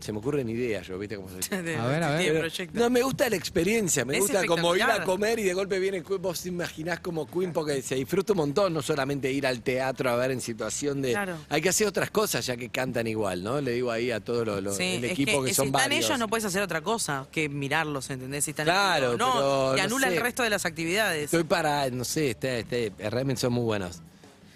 Se 0.00 0.12
me 0.12 0.18
ocurren 0.18 0.48
ideas, 0.48 0.86
yo, 0.86 0.96
¿viste 0.98 1.16
cómo 1.16 1.28
soy? 1.28 1.40
A 1.58 1.60
ver, 1.60 1.76
a 1.78 1.86
ver. 2.10 2.18
Tiene 2.18 2.32
Pero- 2.34 2.40
proyecto. 2.40 2.78
no, 2.78 2.88
me 2.90 3.02
gusta 3.02 3.28
la 3.28 3.36
experiencia, 3.36 4.04
me 4.04 4.14
Es 4.14 4.20
gusta 4.20 4.46
como 4.46 4.74
ir 4.76 4.82
a 4.82 4.84
espectacular. 4.86 5.04
comer 5.06 5.38
y 5.40 5.42
de 5.42 5.54
golpe 5.54 5.78
viene 5.80 6.02
Queen. 6.04 6.22
Vos 6.22 6.40
te 6.42 6.48
imaginás 6.50 7.00
como 7.00 7.26
Queen 7.28 7.52
porque 7.52 7.82
se 7.82 7.96
disfruta 7.96 8.32
un 8.32 8.36
montón, 8.38 8.72
no 8.74 8.80
solamente 8.80 9.30
ir 9.32 9.44
al 9.46 9.60
teatro 9.62 10.10
a 10.10 10.16
ver 10.16 10.30
en 10.30 10.40
situación 10.40 11.02
de. 11.02 11.10
Claro. 11.12 11.36
Hay 11.48 11.60
que 11.60 11.68
hacer 11.70 11.86
otras 11.88 12.10
cosas 12.10 12.46
ya 12.46 12.56
que 12.56 12.68
cantan 12.68 13.06
igual, 13.08 13.42
¿no? 13.42 13.60
Le 13.60 13.72
digo 13.72 13.90
ahí 13.90 14.10
a 14.12 14.20
todo 14.20 14.44
lo, 14.44 14.60
lo- 14.60 14.72
Sí, 14.72 14.84
el 14.84 15.04
es 15.04 15.12
equipo 15.12 15.42
que, 15.42 15.48
si 15.48 15.54
son 15.56 15.66
están 15.66 15.82
varios. 15.82 16.04
ellos 16.06 16.18
no 16.18 16.28
puedes 16.28 16.44
hacer 16.44 16.62
otra 16.62 16.80
cosa 16.80 17.26
que 17.32 17.48
mirarlos, 17.48 18.08
¿entendés? 18.10 18.44
Si 18.44 18.50
están 18.52 18.66
Claro, 18.66 19.12
pero 19.12 19.18
no, 19.18 19.72
te 19.72 19.78
no 19.78 19.82
anula 19.82 20.08
sé. 20.08 20.14
el 20.16 20.22
resto 20.22 20.42
de 20.44 20.50
las 20.50 20.64
actividades. 20.64 21.24
Estoy 21.24 21.44
para, 21.44 21.90
no 21.90 22.04
sé, 22.04 22.30
este, 22.30 22.60
este, 22.60 22.92
realmente 23.10 23.40
son 23.40 23.52
muy 23.52 23.64
buenos. 23.64 24.00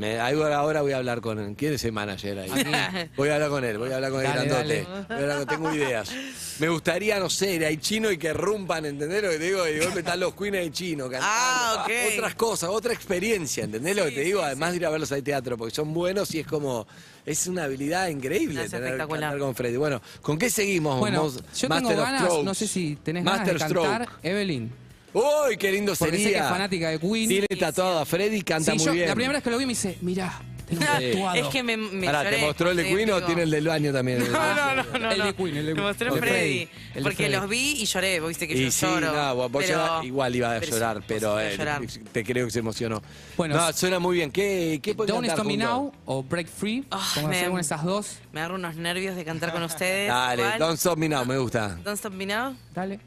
Me, 0.03 0.19
ahora, 0.21 0.83
voy 0.83 0.93
a 0.93 0.97
hablar 0.99 1.21
con 1.21 1.55
¿Quién 1.55 1.75
es 1.75 1.85
el 1.85 1.93
manager 1.93 2.38
ahí? 2.41 2.51
Voy 3.17 3.29
a 3.29 3.35
hablar 3.35 3.51
con 3.51 3.65
él, 3.65 3.79
voy 3.79 3.91
a 3.93 3.97
hablar 3.97 4.11
con 4.11 4.21
el 4.21 4.27
Dale, 4.27 4.47
grandote. 4.49 4.87
hablar 5.15 5.38
con- 5.38 5.47
tengo 5.47 5.75
ideas. 5.75 6.11
Me 6.59 6.69
gustaría, 6.69 7.19
no 7.19 7.31
sé, 7.31 7.55
ir 7.55 7.65
ahí 7.65 7.77
chino 7.79 8.11
y 8.11 8.19
que 8.19 8.33
rumpan, 8.33 8.85
¿entendés 8.85 9.23
lo 9.23 9.31
que 9.31 9.38
te 9.38 9.45
digo? 9.45 9.67
Y 9.69 9.73
de 9.75 9.85
golpe 9.85 10.01
están 10.01 10.21
los 10.21 10.35
queens 10.35 10.57
ahí 10.57 10.71
chino 10.71 11.05
cantando. 11.05 11.27
Ah, 11.31 11.85
ok. 11.87 11.93
Otras 12.15 12.35
cosas, 12.35 12.71
otra 12.71 12.93
experiencia, 12.93 13.65
¿entendés 13.65 13.97
lo 13.97 14.05
que 14.05 14.11
te 14.12 14.21
digo? 14.23 14.41
sí, 14.41 14.47
Además 14.47 14.71
de 14.73 14.77
ir 14.77 14.87
a 14.87 14.91
verlos 14.91 15.12
al 15.12 15.23
teatro, 15.23 15.57
porque 15.57 15.75
son 15.75 15.93
buenos 15.95 16.35
y 16.35 16.41
es 16.41 16.47
como. 16.47 16.87
Es 17.25 17.47
una 17.47 17.62
habilidad 17.65 18.09
increíble 18.09 18.65
Es 18.65 18.71
tener 18.73 18.87
espectacular. 18.87 19.21
cantar 19.21 19.38
con 19.38 19.55
Freddy. 19.55 19.77
Bueno, 19.77 20.03
¿con 20.23 20.37
qué 20.38 20.51
seguimos? 20.51 20.99
Bueno, 20.99 21.23
Mos- 21.23 21.41
yo 21.57 21.69
Master 21.69 21.88
tengo 21.91 22.03
of 22.03 22.09
ganas, 22.11 22.43
no 22.45 22.55
sé 22.55 22.67
si 22.67 22.97
tenés 22.97 23.23
Master 23.23 23.57
ganas 23.59 23.69
de 23.69 23.75
cantar 23.77 24.03
Stroke. 24.07 24.25
Evelyn. 24.25 24.73
¡Uy, 25.14 25.57
qué 25.59 25.70
lindo 25.72 25.94
Porque 25.98 26.12
sería! 26.16 26.27
sé 26.29 26.33
que 26.35 26.38
es 26.40 26.48
fanática 26.48 26.88
de 26.90 26.98
Queen. 26.98 27.29
Tiene 27.29 27.46
tatuado 27.48 27.98
a 28.01 28.05
Freddy 28.07 28.37
y 28.37 28.42
canta 28.42 28.72
Sí, 28.72 28.79
muy 28.79 28.87
yo 28.87 28.92
bien. 28.92 29.09
la 29.09 29.14
primera 29.14 29.35
vez 29.35 29.42
que 29.42 29.51
lo 29.51 29.59
vi 29.59 29.66
me 29.66 29.70
dice, 29.72 29.98
mirá, 30.01 30.40
tengo 30.66 30.81
tatuado. 30.87 31.35
Es 31.37 31.46
que 31.48 31.62
me, 31.62 31.77
me 31.77 32.07
Pará, 32.07 32.25
lloré 32.25 32.37
¿te 32.38 32.46
mostró 32.46 32.70
el 32.70 32.77
de 32.79 32.85
Queen 32.85 33.11
o 33.11 33.22
tiene 33.22 33.42
el 33.42 33.51
del 33.51 33.66
baño 33.68 33.92
también? 33.92 34.25
No, 34.33 34.55
no, 34.55 34.75
no, 34.85 34.98
no. 34.98 35.11
El 35.11 35.18
de 35.18 35.25
no. 35.27 35.37
Queen, 35.37 35.57
el 35.59 35.66
de- 35.66 35.75
Me 35.75 35.83
mostró 35.83 36.14
de 36.14 36.20
Freddy. 36.20 36.33
Freddy, 36.35 36.61
el 36.62 36.94
de 36.94 37.03
Porque 37.03 37.16
Freddy. 37.16 37.33
los 37.37 37.48
vi 37.51 37.70
y 37.72 37.85
lloré, 37.85 38.20
vos 38.20 38.29
viste 38.31 38.48
que 38.48 38.55
Y 38.55 38.64
yo 38.64 38.70
sí, 38.70 38.87
lloro. 38.87 39.12
no, 39.12 39.48
vos 39.51 39.64
pero- 39.66 40.03
igual 40.03 40.35
iba 40.35 40.51
a 40.53 40.59
llorar, 40.61 40.96
sí, 40.98 41.05
pero 41.07 41.38
eh, 41.38 41.42
ibas 41.42 41.55
a 41.55 41.57
llorar. 41.81 41.83
te 42.12 42.25
creo 42.25 42.46
que 42.46 42.51
se 42.53 42.59
emocionó. 42.61 43.03
Bueno, 43.37 43.55
no, 43.57 43.72
suena 43.75 43.98
muy 43.98 44.16
bien. 44.16 44.31
¿Qué, 44.33 44.81
qué 44.83 44.94
Don't 44.94 45.09
cantar 45.11 45.31
Stop 45.31 45.46
Me? 45.46 45.57
Now 45.59 45.92
o 46.07 46.22
Break 46.22 46.46
Free. 46.48 46.85
Ah, 46.90 47.07
como 47.16 47.29
me- 47.29 47.37
hacer 47.37 47.53
de 47.53 47.61
esas 47.61 47.85
dos. 47.85 48.16
Me 48.33 48.40
agarro 48.40 48.55
unos 48.55 48.77
nervios 48.77 49.14
de 49.14 49.27
cantar 49.27 49.53
con 49.53 49.62
ustedes. 49.62 50.09
Dale, 50.09 50.42
¿Cuál? 50.42 50.59
Don't 50.59 50.79
Stop 50.79 50.96
Me 50.96 51.09
Now, 51.11 51.27
me 51.27 51.37
gusta. 51.37 51.77
Don't 51.85 51.98
Stop 51.98 52.14
Me 52.14 52.25
Now. 52.25 52.57
Dale. 52.75 52.98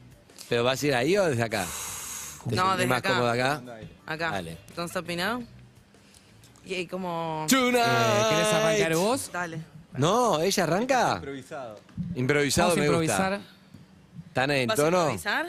¿Pero 0.48 0.62
vas 0.62 0.80
a 0.80 0.86
ir 0.86 0.94
ahí 0.94 1.16
o 1.16 1.24
desde 1.26 1.42
acá? 1.42 1.66
¿Te 2.48 2.56
No, 2.56 2.72
desde 2.72 2.86
más 2.86 2.98
acá. 2.98 3.08
cómodo 3.10 3.30
acá? 3.30 3.62
Acá. 4.06 4.30
Dale. 4.30 4.56
Me 5.06 5.16
Now. 5.16 5.44
Y 6.64 6.74
ahí 6.74 6.86
como... 6.86 7.46
Tonight. 7.48 7.76
Eh, 7.84 8.26
¿Querés 8.30 8.52
arrancar 8.52 8.94
vos? 8.96 9.30
Dale. 9.32 9.58
No, 9.96 10.40
¿ella 10.40 10.62
arranca? 10.64 11.14
Improvisado. 11.16 11.80
Improvisado 12.14 12.68
Vamos 12.68 12.76
a 12.76 12.80
me 12.80 12.86
improvisar. 12.86 13.32
gusta. 13.38 13.52
¿Están 14.28 14.50
en 14.50 14.66
¿Vas 14.68 14.78
a 14.78 14.82
tono? 14.84 14.98
improvisar? 15.02 15.46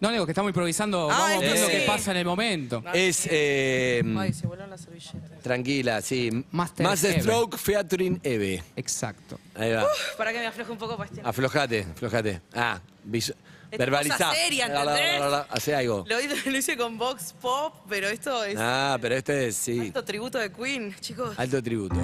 No, 0.00 0.10
digo 0.10 0.24
que 0.24 0.32
estamos 0.32 0.48
improvisando. 0.48 1.10
Ah, 1.10 1.18
Vamos 1.18 1.42
esto 1.42 1.52
viendo 1.54 1.66
sí. 1.66 1.72
qué 1.72 1.84
pasa 1.86 2.10
en 2.12 2.16
el 2.16 2.24
momento. 2.24 2.82
Es, 2.94 3.28
eh, 3.30 4.02
Ay, 4.18 4.32
se 4.32 4.46
volaron 4.46 4.70
las 4.70 4.80
servilletas. 4.80 5.40
tranquila, 5.42 6.00
sí. 6.00 6.46
Master. 6.52 6.96
Stroke 6.96 7.58
featuring 7.58 8.18
Eve. 8.22 8.62
Exacto. 8.76 9.38
Ahí 9.54 9.72
va. 9.72 9.86
Para 10.16 10.32
que 10.32 10.38
me 10.38 10.46
afloje 10.46 10.72
un 10.72 10.78
poco 10.78 10.96
para 10.96 11.10
este. 11.10 11.20
Aflojate, 11.22 11.86
aflojate. 11.92 12.40
Ah, 12.54 12.80
visu- 13.06 13.34
Cosa 13.76 14.34
seria, 14.34 14.66
¿entendés? 14.66 15.22
Hace 15.50 15.74
algo. 15.74 16.04
Lo, 16.08 16.20
hice- 16.20 16.50
lo 16.50 16.56
hice 16.58 16.76
con 16.76 16.98
Vox 16.98 17.32
Pop, 17.40 17.74
pero 17.88 18.08
esto 18.08 18.42
es 18.44 18.56
Ah, 18.58 18.98
pero 19.00 19.14
este 19.14 19.48
es, 19.48 19.56
sí, 19.56 19.78
alto 19.80 20.04
tributo 20.04 20.38
de 20.38 20.50
Queen, 20.52 20.94
chicos. 21.00 21.38
alto 21.38 21.62
tributo. 21.62 21.96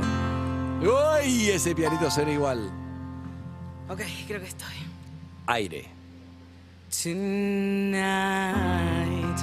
¡Uy! 0.80 1.50
Ese 1.50 1.74
pianito 1.74 2.10
suena 2.10 2.32
igual. 2.32 2.70
Ok, 3.88 4.00
creo 4.26 4.40
que 4.40 4.48
estoy. 4.48 4.74
Aire. 5.46 5.86
Tonight, 7.02 8.02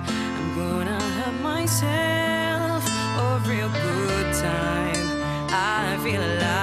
I'm 0.07 0.55
gonna 0.55 0.99
have 1.19 1.41
myself 1.41 2.83
a 3.17 3.39
real 3.47 3.69
good 3.69 4.33
time. 4.33 5.07
I 5.49 5.97
feel 6.03 6.21
alive. 6.21 6.53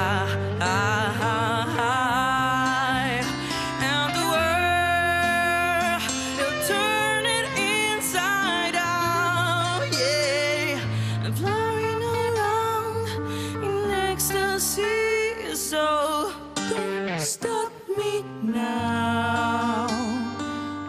Stop 17.24 17.72
me 17.96 18.24
now. 18.42 19.86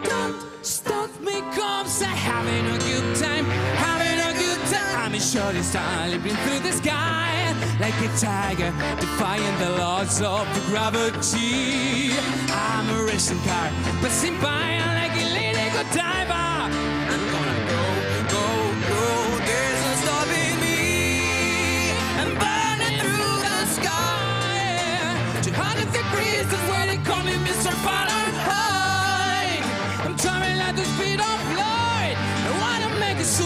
Don't 0.04 0.64
stop 0.64 1.10
me, 1.20 1.40
comes 1.54 2.02
I'm 2.02 2.16
having 2.16 2.66
a 2.66 2.78
good 2.78 3.16
time, 3.16 3.44
having 3.76 4.18
a 4.18 4.32
good 4.38 4.60
time. 4.72 5.12
I'm 5.12 5.20
sure 5.20 5.52
this 5.52 5.72
time 5.72 6.10
leaping 6.10 6.36
through 6.36 6.60
the 6.60 6.72
sky 6.72 7.54
like 7.80 7.94
a 8.00 8.08
tiger, 8.16 8.72
defying 9.00 9.58
the 9.58 9.70
laws 9.78 10.22
of 10.22 10.46
gravity. 10.68 12.12
I'm 12.50 12.88
a 12.88 13.04
racing 13.04 13.40
car, 13.40 13.70
passing 14.00 14.38
by 14.40 14.78
like 14.94 15.16
a 15.16 15.72
go 15.72 15.82
diver. 15.94 16.81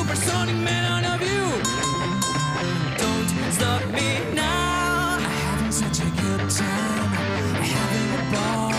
Supersonic 0.07 0.55
man 0.57 0.85
out 0.85 1.05
of 1.15 1.21
you. 1.21 1.45
Don't 2.97 3.29
stop 3.53 3.85
me 3.87 4.21
now. 4.35 5.17
I'm 5.17 5.23
having 5.23 5.73
such 5.73 5.99
a 5.99 6.11
good 6.23 6.49
time, 6.49 7.11
I'm 7.57 7.65
having 7.75 8.11
a 8.15 8.23
ball. 8.33 8.71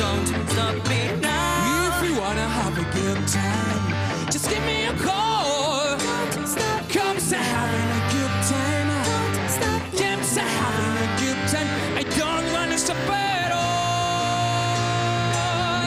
Don't 0.00 0.26
stop 0.48 0.74
me 0.88 1.00
now. 1.20 1.90
If 1.90 2.08
you 2.08 2.14
wanna 2.18 2.48
have 2.48 2.74
a 2.78 2.86
good 2.98 3.20
time, 3.28 3.84
just 4.30 4.48
give 4.48 4.64
me 4.64 4.86
a 4.86 4.94
call. 4.94 5.98
Don't 6.32 6.48
stop. 6.48 6.88
Come 6.88 7.18
say 7.20 7.36
having 7.36 7.90
a 7.98 8.02
good 8.14 8.34
time. 8.52 8.88
Don't 9.36 9.50
stop. 9.56 9.82
Come 10.00 10.22
say 10.24 10.48
having 10.62 10.96
a 11.04 11.08
good 11.22 11.40
time. 11.52 11.68
I 12.00 12.02
don't 12.18 12.46
wanna 12.54 12.78
stop 12.78 12.96
at 13.10 13.52
all. 13.52 13.62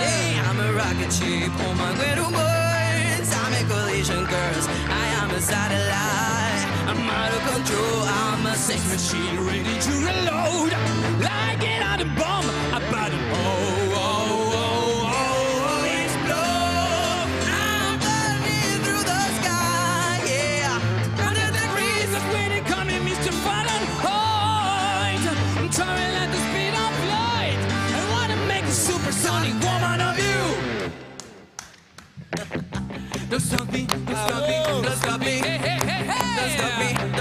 Yeah, 0.04 0.48
I'm 0.48 0.60
a 0.60 0.70
rocket 0.74 1.12
ship 1.12 1.54
on 1.68 1.76
my 1.76 1.92
way 2.00 2.14
to 2.16 2.30
Mars. 2.30 2.55
I'm 4.04 4.26
a. 4.26 4.68
I 4.68 5.06
am 5.24 5.32
a 5.32 5.40
satellite. 5.40 6.64
I'm 6.90 7.10
out 7.10 7.32
of 7.32 7.42
control. 7.54 8.02
I'm 8.04 8.46
a 8.46 8.54
sex 8.56 8.82
machine. 8.92 9.40
ready 9.48 9.80
to 9.80 9.92
reload. 10.08 10.72
Like 11.24 11.64
it 11.64 11.82
on 11.82 12.02
a 12.02 12.06
bomb, 12.20 12.46
about 12.76 13.12
to 13.12 13.18
oh, 13.18 13.36
oh, 13.36 13.55
Don't 33.36 33.42
stop 33.42 33.70
me, 33.74 33.86
don't 33.86 34.08
stop 34.08 34.48
me, 34.48 34.82
don't 34.82 34.96
stop 34.96 35.20
me. 35.20 35.42
Don't 35.42 36.52
stop 36.52 37.12
me. 37.12 37.15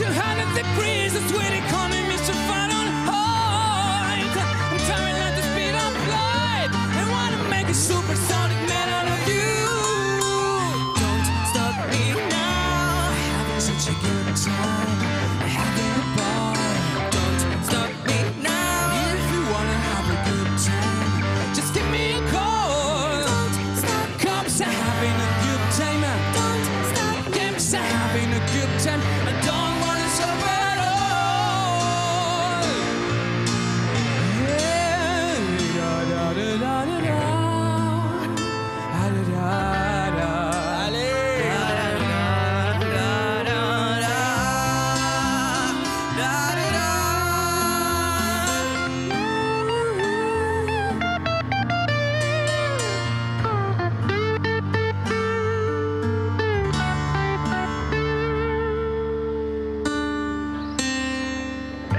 200 0.00 0.54
degrees, 0.54 1.12
that's 1.12 1.30
where 1.30 1.50
they 1.50 1.60
call 1.68 1.86
Mr. 2.08 2.32
Fun. 2.48 2.69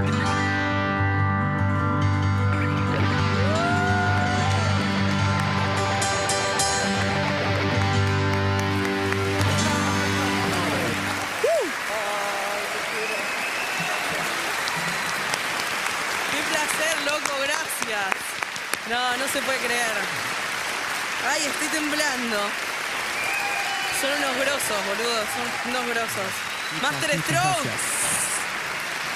Qué 0.01 0.09
placer, 16.49 17.01
loco, 17.05 17.33
gracias. 17.43 18.15
No, 18.89 19.17
no 19.17 19.27
se 19.27 19.41
puede 19.41 19.59
creer. 19.59 19.81
Ay, 21.29 21.45
estoy 21.45 21.67
temblando. 21.67 22.37
Son 24.01 24.11
unos 24.17 24.35
grosos, 24.37 24.85
boludo. 24.87 25.19
Son 25.35 25.69
unos 25.71 25.85
grosos. 25.93 26.31
Master 26.81 27.11
Strokes. 27.21 28.40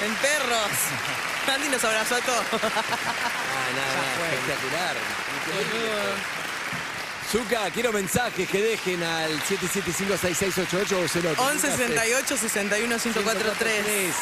En 0.02 0.14
perros. 0.16 0.72
Andy 1.54 1.70
nos 1.70 1.84
abrazó 1.84 2.16
a 2.16 2.22
todos. 2.22 2.44
Ah, 2.54 3.70
nada, 3.76 4.34
espectacular. 4.34 4.96
Zuka, 7.32 7.72
quiero 7.72 7.92
mensajes 7.92 8.50
que 8.50 8.62
dejen 8.62 9.04
al 9.04 9.40
7756688 9.42 11.04
o 11.04 11.08
0 11.08 11.34
11 11.38 11.72
68 11.72 12.38
61 12.38 12.98
543. 12.98 14.16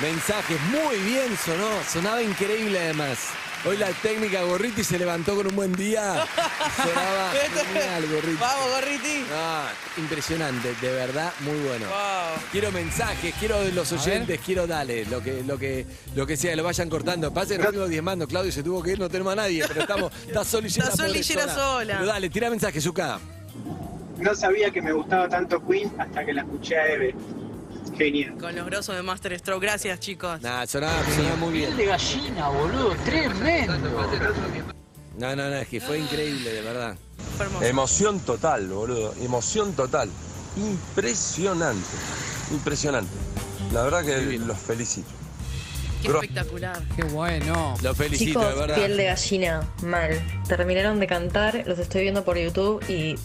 Mensajes, 0.00 0.60
muy 0.62 0.96
bien 0.98 1.36
sonó, 1.44 1.70
sonaba 1.90 2.22
increíble 2.22 2.78
además. 2.78 3.18
Hoy 3.62 3.76
la 3.76 3.88
técnica 3.88 4.42
Gorriti 4.42 4.82
se 4.82 4.98
levantó 4.98 5.36
con 5.36 5.46
un 5.46 5.54
buen 5.54 5.72
día. 5.74 6.26
Sonaba 6.76 7.30
genial, 7.32 8.06
Gorriti. 8.10 8.38
Vamos, 8.40 8.70
Gorriti. 8.70 9.24
Ah, 9.34 9.68
impresionante, 9.98 10.74
de 10.80 10.90
verdad, 10.92 11.30
muy 11.40 11.58
bueno. 11.58 11.86
Wow. 11.86 12.42
Quiero 12.52 12.72
mensajes, 12.72 13.34
quiero 13.38 13.60
de 13.60 13.72
los 13.72 13.92
oyentes, 13.92 14.40
quiero 14.44 14.66
dale, 14.66 15.04
lo 15.04 15.22
que, 15.22 15.42
lo 15.44 15.58
que, 15.58 15.84
lo 16.14 16.26
que 16.26 16.38
sea, 16.38 16.56
lo 16.56 16.64
vayan 16.64 16.88
cortando. 16.88 17.34
Pase 17.34 17.58
que 17.58 17.70
nos 17.70 17.90
diezmando, 17.90 18.26
Claudio 18.26 18.50
se 18.50 18.62
tuvo 18.62 18.82
que 18.82 18.92
ir, 18.92 18.98
no 18.98 19.10
tenemos 19.10 19.34
a 19.34 19.36
nadie, 19.36 19.62
pero 19.68 19.80
estamos, 19.82 20.12
está 20.26 20.42
solillera 20.42 20.88
Está 20.88 21.06
solillera 21.06 21.54
sola. 21.54 21.94
Pero 21.98 22.06
dale, 22.06 22.30
tira 22.30 22.48
mensajes, 22.48 22.82
Zuka. 22.82 23.20
No 24.16 24.34
sabía 24.34 24.70
que 24.70 24.80
me 24.80 24.92
gustaba 24.92 25.28
tanto 25.28 25.62
Queen 25.66 25.92
hasta 25.98 26.24
que 26.24 26.32
la 26.32 26.42
escuché 26.42 26.78
a 26.78 26.86
Eve. 26.94 27.14
Genial. 28.00 28.34
Con 28.40 28.56
los 28.56 28.64
grosos 28.64 28.96
de 28.96 29.02
Master 29.02 29.38
Stroke. 29.38 29.60
Gracias, 29.60 30.00
chicos. 30.00 30.40
Nada, 30.40 30.66
sonaba, 30.66 31.04
sonaba 31.14 31.36
muy 31.36 31.52
bien. 31.52 31.76
de 31.76 31.84
gallina, 31.84 32.48
boludo, 32.48 32.96
tremendo. 33.04 33.76
No, 35.18 35.36
no, 35.36 35.50
no, 35.50 35.56
es 35.56 35.68
que 35.68 35.82
fue 35.82 35.98
increíble, 35.98 36.50
de 36.50 36.62
verdad. 36.62 36.96
Fue 37.36 37.44
hermoso. 37.44 37.64
Emoción 37.66 38.20
total, 38.20 38.68
boludo. 38.68 39.14
Emoción 39.20 39.74
total. 39.74 40.08
Impresionante. 40.56 41.86
Impresionante. 42.52 43.12
La 43.70 43.82
verdad 43.82 44.02
que 44.02 44.38
los 44.38 44.58
felicito. 44.58 45.19
Qué 46.02 46.08
espectacular. 46.08 46.78
Qué 46.96 47.02
bueno. 47.04 47.74
Lo 47.82 47.94
felicito, 47.94 48.40
de 48.40 48.46
Chicos, 48.46 48.58
verdad. 48.60 48.74
piel 48.76 48.96
de 48.96 49.04
gallina, 49.04 49.68
mal. 49.82 50.10
Terminaron 50.48 50.98
de 51.00 51.06
cantar, 51.06 51.62
los 51.66 51.78
estoy 51.78 52.02
viendo 52.02 52.24
por 52.24 52.38
YouTube 52.38 52.82
y 52.88 53.16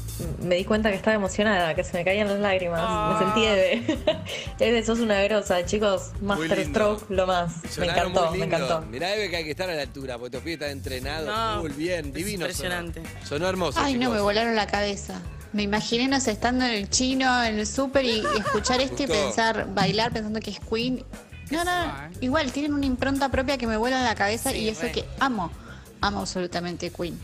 me 0.43 0.55
di 0.55 0.65
cuenta 0.65 0.89
que 0.89 0.95
estaba 0.97 1.15
emocionada, 1.15 1.73
que 1.75 1.83
se 1.83 1.93
me 1.97 2.03
caían 2.03 2.27
las 2.27 2.39
lágrimas. 2.39 2.79
Ah. 2.83 3.17
Me 3.19 3.25
sentí 3.25 3.45
Eve. 3.45 3.97
Eve, 4.59 4.83
sos 4.85 4.99
una 4.99 5.21
grosa, 5.23 5.65
chicos. 5.65 6.11
Master 6.21 6.57
lindo. 6.57 6.71
Stroke, 6.71 7.05
lo 7.09 7.27
más. 7.27 7.53
Me 7.77 7.85
encantó, 7.87 8.29
muy 8.29 8.39
me 8.39 8.45
encantó. 8.45 8.81
Mirá, 8.81 9.13
Eve, 9.15 9.29
que 9.29 9.35
hay 9.37 9.43
que 9.45 9.51
estar 9.51 9.69
a 9.69 9.75
la 9.75 9.81
altura, 9.81 10.17
porque 10.17 10.37
Tofía 10.37 10.53
está 10.53 10.69
entrenado, 10.69 11.27
No, 11.27 11.61
muy 11.61 11.71
bien, 11.71 12.11
divino. 12.11 12.41
impresionante. 12.45 13.01
Sonó, 13.03 13.25
Sonó 13.27 13.47
hermoso, 13.49 13.79
Ay, 13.81 13.95
no, 13.97 14.09
me 14.11 14.19
volaron 14.19 14.55
la 14.55 14.67
cabeza. 14.67 15.21
Me 15.53 15.63
imaginé 15.63 16.09
nos 16.09 16.27
estando 16.27 16.65
en 16.65 16.71
el 16.71 16.89
chino, 16.89 17.41
en 17.41 17.59
el 17.59 17.65
súper 17.65 18.03
y, 18.03 18.17
y 18.19 18.39
escuchar 18.39 18.81
esto 18.81 19.03
y 19.03 19.07
pensar, 19.07 19.73
bailar 19.73 20.11
pensando 20.11 20.41
que 20.41 20.51
es 20.51 20.59
Queen. 20.59 21.01
No, 21.51 21.63
no, 21.63 21.93
igual 22.21 22.51
tienen 22.51 22.73
una 22.73 22.85
impronta 22.85 23.29
propia 23.29 23.57
que 23.57 23.67
me 23.67 23.77
vuela 23.77 24.01
la 24.03 24.15
cabeza 24.15 24.51
Sí, 24.51 24.57
y 24.59 24.69
eso 24.69 24.83
re. 24.83 24.91
que 24.91 25.05
amo, 25.19 25.51
amo 26.01 26.19
absolutamente 26.21 26.89
Queen. 26.89 27.17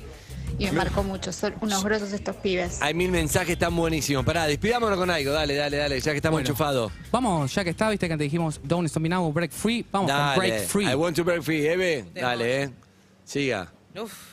Y 0.60 0.66
me 0.66 0.74
marcó 0.74 1.02
mucho, 1.02 1.32
son 1.32 1.54
unos 1.62 1.84
grosos 1.84 2.12
estos 2.12 2.36
pibes. 2.36 2.82
Hay 2.82 2.94
mil 2.94 3.10
mensajes, 3.10 3.52
están 3.52 3.76
buenísimos. 3.76 4.24
Pará, 4.26 4.46
despidámonos 4.46 4.98
con 4.98 5.10
algo, 5.10 5.32
dale, 5.32 5.56
dale, 5.56 5.78
dale, 5.78 6.00
ya 6.00 6.12
que 6.12 6.18
estamos 6.18 6.36
Bueno. 6.36 6.48
enchufados. 6.50 6.92
Vamos, 7.12 7.54
ya 7.56 7.64
que 7.64 7.70
está, 7.72 7.90
viste 7.90 8.08
que 8.10 8.18
te 8.18 8.24
dijimos 8.26 8.60
Don't 8.64 8.86
Stop 8.88 9.02
Me 9.02 9.10
Now, 9.10 9.32
Break 9.32 9.52
Free. 9.52 9.86
Vamos 9.92 10.12
con 10.12 10.18
Dale, 10.20 10.38
Break 10.38 10.68
Free. 10.68 10.86
I 10.92 10.96
want 10.96 11.16
to 11.16 11.24
break 11.24 11.42
free, 11.42 11.66
Eve. 11.68 12.06
Dale, 12.14 12.64
eh. 12.64 12.70
Siga. 13.24 13.72
Uf. 14.00 14.31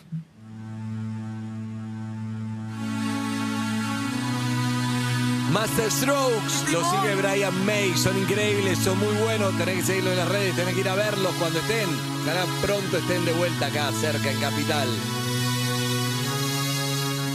Master 5.52 5.90
Strokes, 5.90 6.70
lo 6.72 6.82
sigue 6.90 7.14
Brian 7.14 7.64
May, 7.64 7.96
son 7.96 8.18
increíbles, 8.18 8.78
son 8.78 8.98
muy 8.98 9.14
buenos, 9.16 9.56
tenés 9.56 9.76
que 9.76 9.82
seguirlo 9.82 10.10
en 10.10 10.18
las 10.18 10.28
redes, 10.28 10.54
tenés 10.54 10.74
que 10.74 10.80
ir 10.80 10.88
a 10.88 10.94
verlos 10.94 11.32
cuando 11.38 11.58
estén, 11.58 11.88
ojalá 12.22 12.44
pronto 12.60 12.98
estén 12.98 13.24
de 13.24 13.32
vuelta 13.32 13.66
acá, 13.66 13.90
cerca, 13.92 14.30
en 14.30 14.40
Capital. 14.40 14.88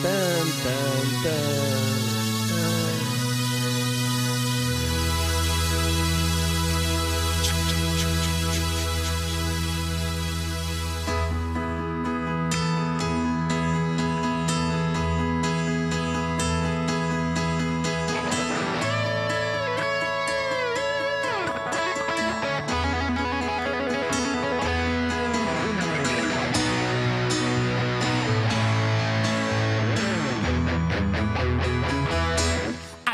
Tan, 0.03 0.47
tan, 0.63 1.23
tan, 1.23 2.12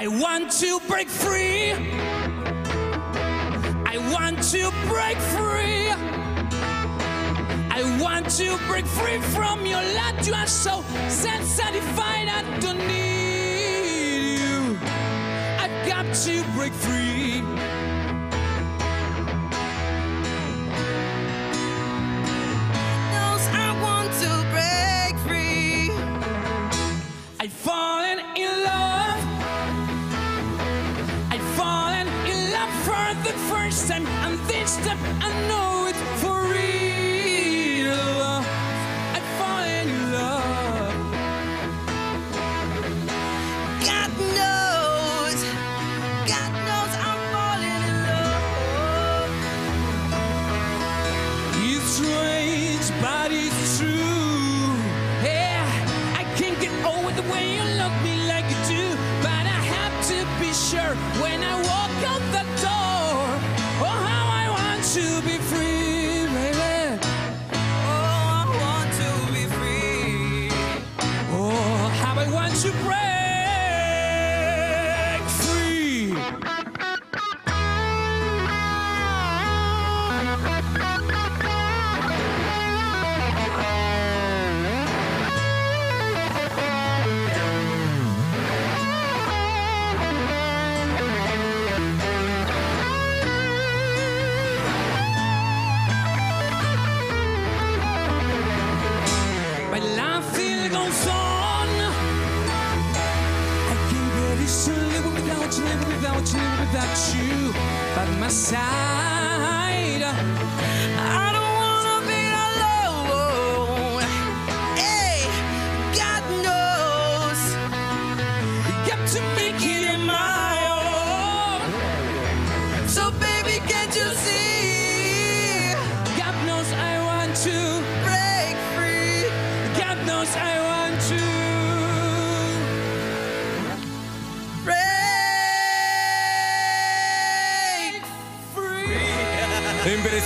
want 0.10 0.52
to 0.52 0.80
break 0.88 1.08
free. 1.08 1.72
I 3.86 3.98
want 4.12 4.42
to 4.52 4.72
break 4.88 5.18
free. 5.18 5.92
I 7.72 7.98
want 8.02 8.30
to 8.38 8.58
break 8.68 8.86
free 8.86 9.20
from 9.20 9.66
your 9.66 9.82
life. 9.82 10.26
You 10.26 10.34
are 10.34 10.48
so 10.48 10.84
self-satisfied. 11.10 12.28
I 12.28 12.60
don't 12.60 12.80
need 12.80 14.40
you. 14.40 14.78
I've 15.60 15.88
got 15.88 16.14
to 16.26 16.44
break 16.56 16.74
free. 16.74 17.79
And 34.80 34.86
this 34.86 34.94
time 34.94 35.22
I 35.22 35.48
know 35.48 35.79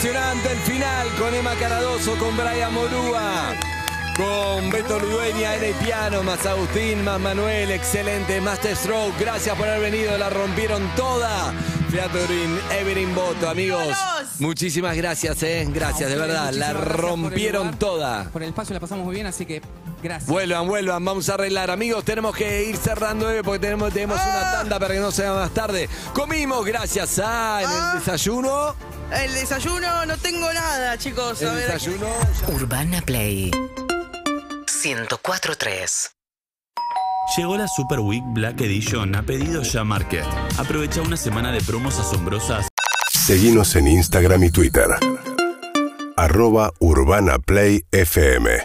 Impresionante 0.03 0.51
el 0.51 0.57
final 0.59 1.07
con 1.17 1.33
Emma 1.33 1.55
Caradoso, 1.55 2.17
con 2.17 2.35
Brian 2.35 2.73
Morúa, 2.73 3.53
con 4.17 4.69
Beto 4.69 4.99
Ludueña 4.99 5.55
en 5.55 5.63
el 5.63 5.73
piano, 5.75 6.21
más 6.23 6.45
Agustín, 6.45 7.05
más 7.05 7.21
Manuel, 7.21 7.71
excelente, 7.71 8.41
Master 8.41 8.75
Stroke, 8.75 9.17
gracias 9.17 9.55
por 9.57 9.65
haber 9.65 9.91
venido, 9.91 10.17
la 10.17 10.29
rompieron 10.29 10.85
toda. 10.97 11.53
Featuring 11.89 12.59
Everin 12.81 13.15
Boto, 13.15 13.47
amigos. 13.47 13.95
Muchísimas 14.39 14.97
gracias, 14.97 15.41
eh. 15.43 15.65
Gracias, 15.69 16.09
de 16.09 16.17
verdad, 16.17 16.51
la 16.51 16.73
por 16.73 16.97
rompieron 16.97 17.77
toda. 17.79 18.25
Por 18.25 18.43
el 18.43 18.49
espacio 18.49 18.73
la 18.73 18.81
pasamos 18.81 19.05
muy 19.05 19.15
bien, 19.15 19.27
así 19.27 19.45
que 19.45 19.61
gracias. 20.01 20.29
Vuelvan, 20.29 20.67
vuelvan, 20.67 21.05
vamos 21.05 21.29
a 21.29 21.35
arreglar. 21.35 21.71
Amigos, 21.71 22.03
tenemos 22.03 22.35
que 22.35 22.65
ir 22.65 22.75
cerrando 22.75 23.31
eh, 23.31 23.41
porque 23.41 23.59
tenemos, 23.59 23.93
tenemos 23.93 24.19
una 24.19 24.51
tanda 24.51 24.79
para 24.79 24.95
que 24.95 24.99
no 24.99 25.11
sea 25.13 25.31
más 25.33 25.51
tarde. 25.51 25.87
Comimos 26.13 26.65
gracias 26.65 27.19
a 27.19 27.59
Ah. 27.59 27.91
el 27.93 27.99
desayuno. 27.99 28.75
El 29.11 29.33
desayuno, 29.33 30.05
no 30.05 30.15
tengo 30.17 30.51
nada, 30.53 30.97
chicos. 30.97 31.41
A 31.41 31.49
El 31.49 31.55
ver, 31.55 31.71
desayuno. 31.73 32.07
Urbana 32.53 33.01
Play 33.01 33.51
104.3 33.51 36.11
Llegó 37.37 37.57
la 37.57 37.67
Super 37.67 37.99
Week 37.99 38.23
Black 38.27 38.61
Edition 38.61 39.13
a 39.15 39.23
pedido 39.23 39.63
ya 39.63 39.83
Market. 39.83 40.23
Aprovecha 40.57 41.01
una 41.01 41.17
semana 41.17 41.51
de 41.51 41.61
promos 41.61 41.99
asombrosas 41.99 42.67
Seguimos 43.09 43.75
en 43.77 43.87
Instagram 43.87 44.43
y 44.43 44.51
Twitter. 44.51 44.87
Arroba 46.17 46.71
Urbana 46.79 47.39
Play 47.39 47.85
FM. 47.91 48.63